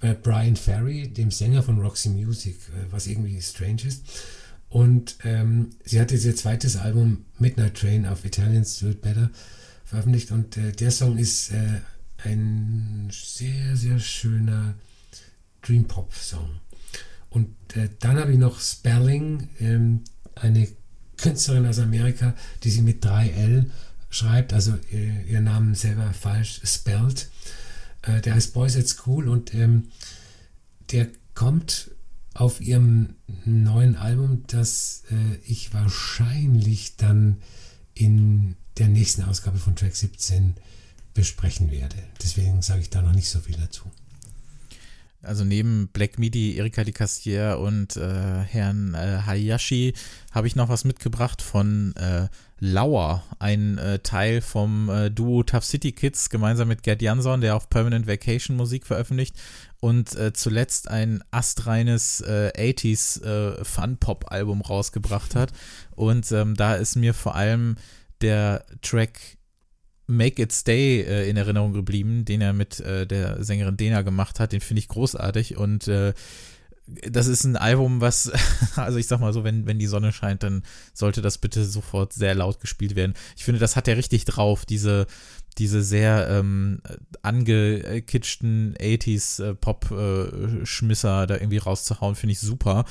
[0.00, 4.04] äh, Brian Ferry, dem Sänger von Roxy Music, äh, was irgendwie strange ist.
[4.68, 9.30] Und ähm, sie hatte ihr zweites Album Midnight Train auf Italians Do It Better
[9.84, 11.80] veröffentlicht und äh, der Song ist äh,
[12.24, 14.74] ein sehr, sehr schöner
[15.62, 16.60] Dream Pop Song.
[17.30, 20.02] Und äh, dann habe ich noch Spelling, ähm,
[20.34, 20.68] eine
[21.18, 23.66] Künstlerin aus Amerika, die sie mit 3L
[24.10, 27.28] schreibt, also äh, ihr Namen selber falsch spellt.
[28.02, 29.88] Äh, der heißt Boys at School und ähm,
[30.90, 31.90] der kommt
[32.34, 37.42] auf ihrem neuen Album, das äh, ich wahrscheinlich dann
[37.94, 40.54] in der nächsten Ausgabe von Track 17
[41.14, 41.96] besprechen werde.
[42.22, 43.90] Deswegen sage ich da noch nicht so viel dazu.
[45.22, 49.94] Also neben Black Midi, Erika Di Castier und äh, Herrn äh, Hayashi
[50.32, 52.28] habe ich noch was mitgebracht von äh,
[52.60, 57.56] Lauer, ein äh, Teil vom äh, Duo Tough City Kids, gemeinsam mit Gerd Jansson, der
[57.56, 59.36] auf Permanent Vacation Musik veröffentlicht
[59.80, 65.52] und äh, zuletzt ein astreines äh, 80s äh, Fun-Pop-Album rausgebracht hat.
[65.94, 67.76] Und ähm, da ist mir vor allem
[68.20, 69.37] der Track
[70.08, 74.40] Make It Stay äh, in Erinnerung geblieben, den er mit äh, der Sängerin Dena gemacht
[74.40, 74.52] hat.
[74.52, 76.14] Den finde ich großartig und äh,
[77.08, 78.32] das ist ein Album, was,
[78.76, 80.62] also ich sag mal so, wenn, wenn die Sonne scheint, dann
[80.94, 83.14] sollte das bitte sofort sehr laut gespielt werden.
[83.36, 85.06] Ich finde, das hat er richtig drauf, diese,
[85.58, 86.80] diese sehr ähm,
[87.22, 92.84] angekitschten 80s äh, äh, da irgendwie rauszuhauen, finde ich super.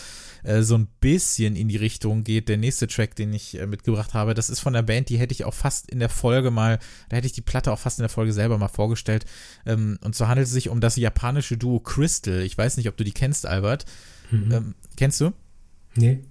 [0.43, 4.13] Äh, so ein bisschen in die Richtung geht der nächste Track, den ich äh, mitgebracht
[4.13, 4.33] habe.
[4.33, 7.17] Das ist von der Band, die hätte ich auch fast in der Folge mal, da
[7.17, 9.25] hätte ich die Platte auch fast in der Folge selber mal vorgestellt.
[9.65, 12.41] Ähm, und zwar handelt es sich um das japanische Duo Crystal.
[12.41, 13.85] Ich weiß nicht, ob du die kennst, Albert.
[14.31, 14.51] Mhm.
[14.51, 15.31] Ähm, kennst du?
[15.95, 16.21] Nee.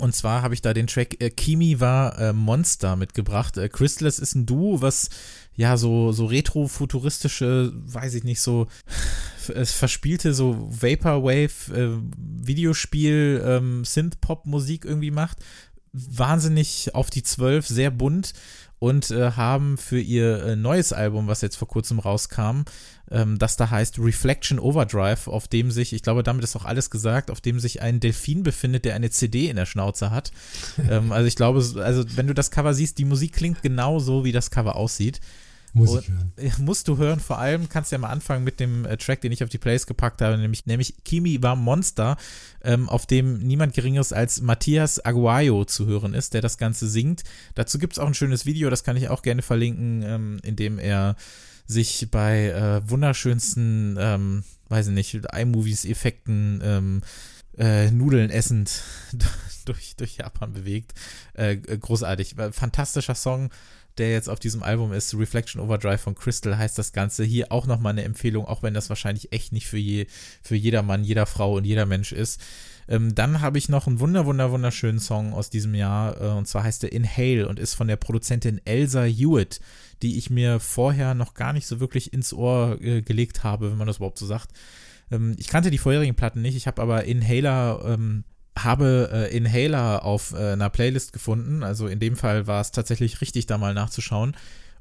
[0.00, 3.56] Und zwar habe ich da den Track äh, Kimi war äh, Monster mitgebracht.
[3.56, 5.08] Äh, Crystallis ist ein Duo, was
[5.56, 8.66] ja so, so retro-futuristische, weiß ich nicht, so
[9.54, 15.38] es verspielte so Vaporwave äh, Videospiel ähm, Synth-Pop-Musik irgendwie macht.
[15.92, 18.32] Wahnsinnig auf die Zwölf, sehr bunt
[18.84, 22.64] und äh, haben für ihr äh, neues Album, was jetzt vor kurzem rauskam,
[23.10, 26.90] ähm, das da heißt Reflection Overdrive, auf dem sich, ich glaube, damit ist auch alles
[26.90, 30.32] gesagt, auf dem sich ein Delfin befindet, der eine CD in der Schnauze hat.
[30.90, 34.24] ähm, also ich glaube, also wenn du das Cover siehst, die Musik klingt genau so,
[34.24, 35.20] wie das Cover aussieht.
[35.74, 36.32] Muss und, ich hören.
[36.64, 37.20] Musst du hören.
[37.20, 39.58] Vor allem kannst du ja mal anfangen mit dem äh, Track, den ich auf die
[39.58, 42.16] Plays gepackt habe, nämlich, nämlich Kimi war Monster,
[42.62, 47.24] ähm, auf dem niemand Geringeres als Matthias Aguayo zu hören ist, der das Ganze singt.
[47.54, 50.56] Dazu gibt es auch ein schönes Video, das kann ich auch gerne verlinken, ähm, in
[50.56, 51.16] dem er
[51.66, 57.02] sich bei äh, wunderschönsten, ähm, weiß ich nicht, iMovies-Effekten ähm,
[57.58, 58.82] äh, Nudeln essend
[59.64, 60.92] durch, durch Japan bewegt.
[61.32, 62.36] Äh, großartig.
[62.52, 63.50] Fantastischer Song
[63.98, 67.24] der jetzt auf diesem Album ist, Reflection Overdrive von Crystal, heißt das Ganze.
[67.24, 70.06] Hier auch nochmal eine Empfehlung, auch wenn das wahrscheinlich echt nicht für, je,
[70.42, 72.40] für jeder Mann, jeder Frau und jeder Mensch ist.
[72.88, 76.46] Ähm, dann habe ich noch einen wunder, wunder, wunderschönen Song aus diesem Jahr, äh, und
[76.46, 79.60] zwar heißt er Inhale und ist von der Produzentin Elsa Hewitt,
[80.02, 83.78] die ich mir vorher noch gar nicht so wirklich ins Ohr äh, gelegt habe, wenn
[83.78, 84.50] man das überhaupt so sagt.
[85.10, 88.24] Ähm, ich kannte die vorherigen Platten nicht, ich habe aber Inhaler ähm,
[88.56, 91.62] habe äh, Inhaler auf äh, einer Playlist gefunden.
[91.62, 94.36] Also in dem Fall war es tatsächlich richtig, da mal nachzuschauen.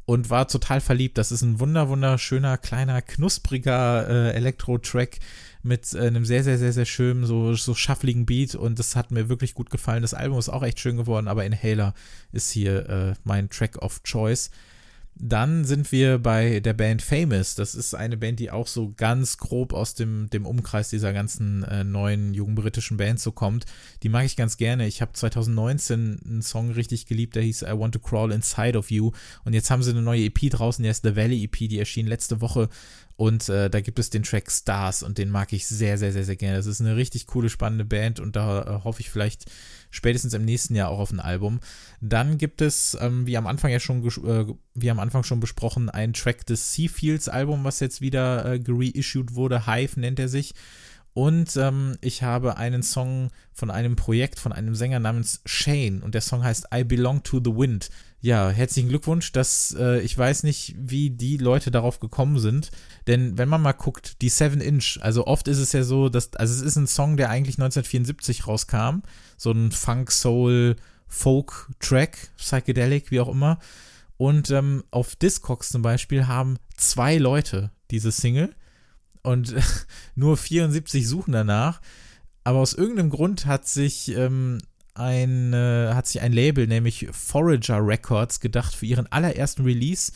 [0.05, 1.17] Und war total verliebt.
[1.17, 5.19] Das ist ein wunder, wunderschöner, kleiner, knuspriger äh, Elektro-Track
[5.63, 9.11] mit äh, einem sehr, sehr, sehr, sehr schönen, so, so shuffligen Beat und das hat
[9.11, 10.01] mir wirklich gut gefallen.
[10.01, 11.93] Das Album ist auch echt schön geworden, aber Inhaler
[12.34, 14.51] ist hier äh, mein Track of Choice.
[15.16, 17.55] Dann sind wir bei der Band Famous.
[17.55, 21.64] Das ist eine Band, die auch so ganz grob aus dem, dem Umkreis dieser ganzen
[21.64, 23.66] äh, neuen jungen britischen Bands so kommt.
[24.01, 24.88] Die mag ich ganz gerne.
[24.88, 28.89] Ich habe 2019 einen Song richtig geliebt, der hieß I Want to Crawl Inside of
[28.89, 29.11] You.
[29.45, 32.07] Und jetzt haben sie eine neue EP draußen, die heißt The Valley EP, die erschien
[32.07, 32.70] letzte Woche.
[33.24, 36.26] Und äh, da gibt es den Track Stars und den mag ich sehr, sehr, sehr,
[36.26, 36.57] sehr gerne.
[36.57, 39.49] Das ist eine richtig coole, spannende Band und da äh, hoffe ich vielleicht
[39.91, 41.61] spätestens im nächsten Jahr auch auf ein Album.
[42.01, 45.89] Dann gibt es, ähm, wie am Anfang ja schon, äh, wie am Anfang schon besprochen,
[45.89, 49.67] einen Track des Seafields Album, was jetzt wieder äh, gereissued wurde.
[49.67, 50.53] Hive nennt er sich.
[51.13, 56.13] Und ähm, ich habe einen Song von einem Projekt von einem Sänger namens Shane und
[56.13, 57.89] der Song heißt I Belong to the Wind.
[58.24, 59.34] Ja, herzlichen Glückwunsch.
[59.34, 62.71] dass äh, ich weiß nicht, wie die Leute darauf gekommen sind.
[63.05, 66.34] Denn wenn man mal guckt, die 7 Inch, also oft ist es ja so, dass,
[66.36, 69.01] also es ist ein Song, der eigentlich 1974 rauskam.
[69.36, 73.59] So ein Funk, Soul, Folk Track, Psychedelic, wie auch immer.
[74.15, 78.55] Und ähm, auf Discogs zum Beispiel haben zwei Leute diese Single
[79.21, 79.53] und
[80.15, 81.82] nur 74 suchen danach.
[82.45, 84.59] Aber aus irgendeinem Grund hat sich ähm,
[84.96, 90.12] ein, äh, hat sich ein Label, nämlich Forager Records, gedacht, für ihren allerersten Release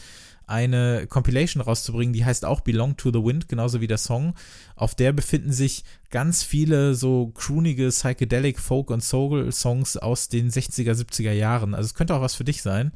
[0.47, 4.33] eine Compilation rauszubringen, die heißt auch Belong to the Wind, genauso wie der Song.
[4.75, 10.49] Auf der befinden sich ganz viele so croonige Psychedelic Folk und Soul Songs aus den
[10.49, 11.75] 60er, 70er Jahren.
[11.75, 12.93] Also es könnte auch was für dich sein.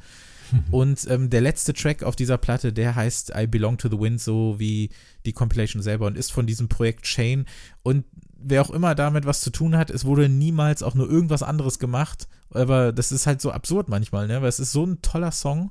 [0.70, 4.20] Und ähm, der letzte Track auf dieser Platte, der heißt I Belong to the Wind,
[4.20, 4.90] so wie
[5.24, 7.46] die Compilation selber und ist von diesem Projekt Chain.
[7.82, 8.04] Und
[8.44, 11.78] wer auch immer damit was zu tun hat, es wurde niemals auch nur irgendwas anderes
[11.78, 12.28] gemacht.
[12.50, 14.42] Aber das ist halt so absurd manchmal, ne?
[14.42, 15.70] Weil es ist so ein toller Song.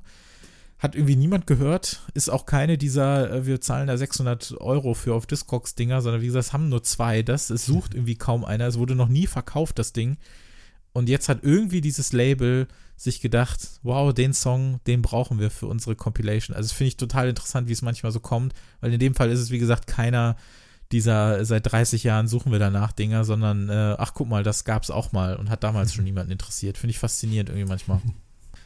[0.78, 2.00] Hat irgendwie niemand gehört.
[2.14, 6.26] Ist auch keine dieser, äh, wir zahlen da 600 Euro für auf Discogs-Dinger, sondern wie
[6.26, 7.22] gesagt, es haben nur zwei.
[7.22, 8.66] Das, es sucht irgendwie kaum einer.
[8.66, 10.16] Es wurde noch nie verkauft, das Ding.
[10.92, 12.66] Und jetzt hat irgendwie dieses Label
[12.96, 16.56] sich gedacht, wow, den Song, den brauchen wir für unsere Compilation.
[16.56, 19.40] Also finde ich total interessant, wie es manchmal so kommt, weil in dem Fall ist
[19.40, 20.36] es, wie gesagt, keiner
[20.92, 24.82] dieser seit 30 Jahren suchen wir danach Dinger, sondern äh, ach guck mal, das gab
[24.82, 26.78] es auch mal und hat damals schon niemanden interessiert.
[26.78, 28.00] Finde ich faszinierend irgendwie manchmal.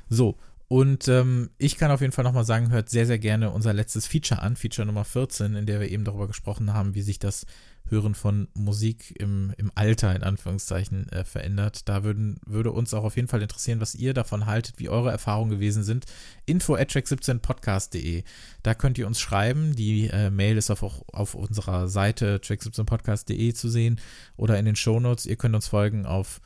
[0.09, 0.37] So,
[0.69, 4.07] und ähm, ich kann auf jeden Fall nochmal sagen, hört sehr, sehr gerne unser letztes
[4.07, 7.47] Feature an, Feature Nummer 14, in der wir eben darüber gesprochen haben, wie sich das
[7.89, 11.89] Hören von Musik im, im Alter in Anführungszeichen äh, verändert.
[11.89, 15.11] Da würden, würde uns auch auf jeden Fall interessieren, was ihr davon haltet, wie eure
[15.11, 16.07] Erfahrungen gewesen sind.
[16.47, 18.25] Info at track17podcast.de.
[18.63, 19.77] Da könnt ihr uns schreiben.
[19.77, 24.01] Die äh, Mail ist auf, auf unserer Seite track17podcast.de zu sehen
[24.37, 25.27] oder in den Shownotes.
[25.27, 26.41] Ihr könnt uns folgen auf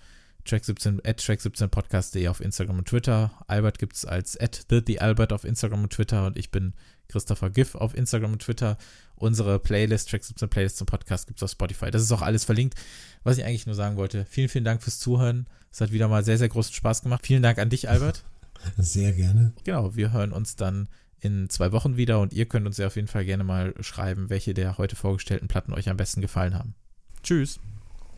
[0.46, 3.30] track17 at track17podcast.de auf Instagram und Twitter.
[3.46, 6.74] Albert gibt es als at the, the Albert auf Instagram und Twitter und ich bin
[7.10, 8.78] Christopher Giff auf Instagram und Twitter.
[9.16, 11.90] Unsere Playlist, Track 17 Playlist zum Podcast gibt es auf Spotify.
[11.90, 12.74] Das ist auch alles verlinkt,
[13.22, 14.24] was ich eigentlich nur sagen wollte.
[14.24, 15.46] Vielen, vielen Dank fürs Zuhören.
[15.70, 17.26] Es hat wieder mal sehr, sehr großen Spaß gemacht.
[17.26, 18.24] Vielen Dank an dich, Albert.
[18.76, 19.54] Sehr gerne.
[19.64, 20.88] Genau, wir hören uns dann
[21.20, 24.30] in zwei Wochen wieder und ihr könnt uns ja auf jeden Fall gerne mal schreiben,
[24.30, 26.74] welche der heute vorgestellten Platten euch am besten gefallen haben.
[27.22, 27.60] Tschüss.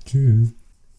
[0.04, 0.52] Tschüss.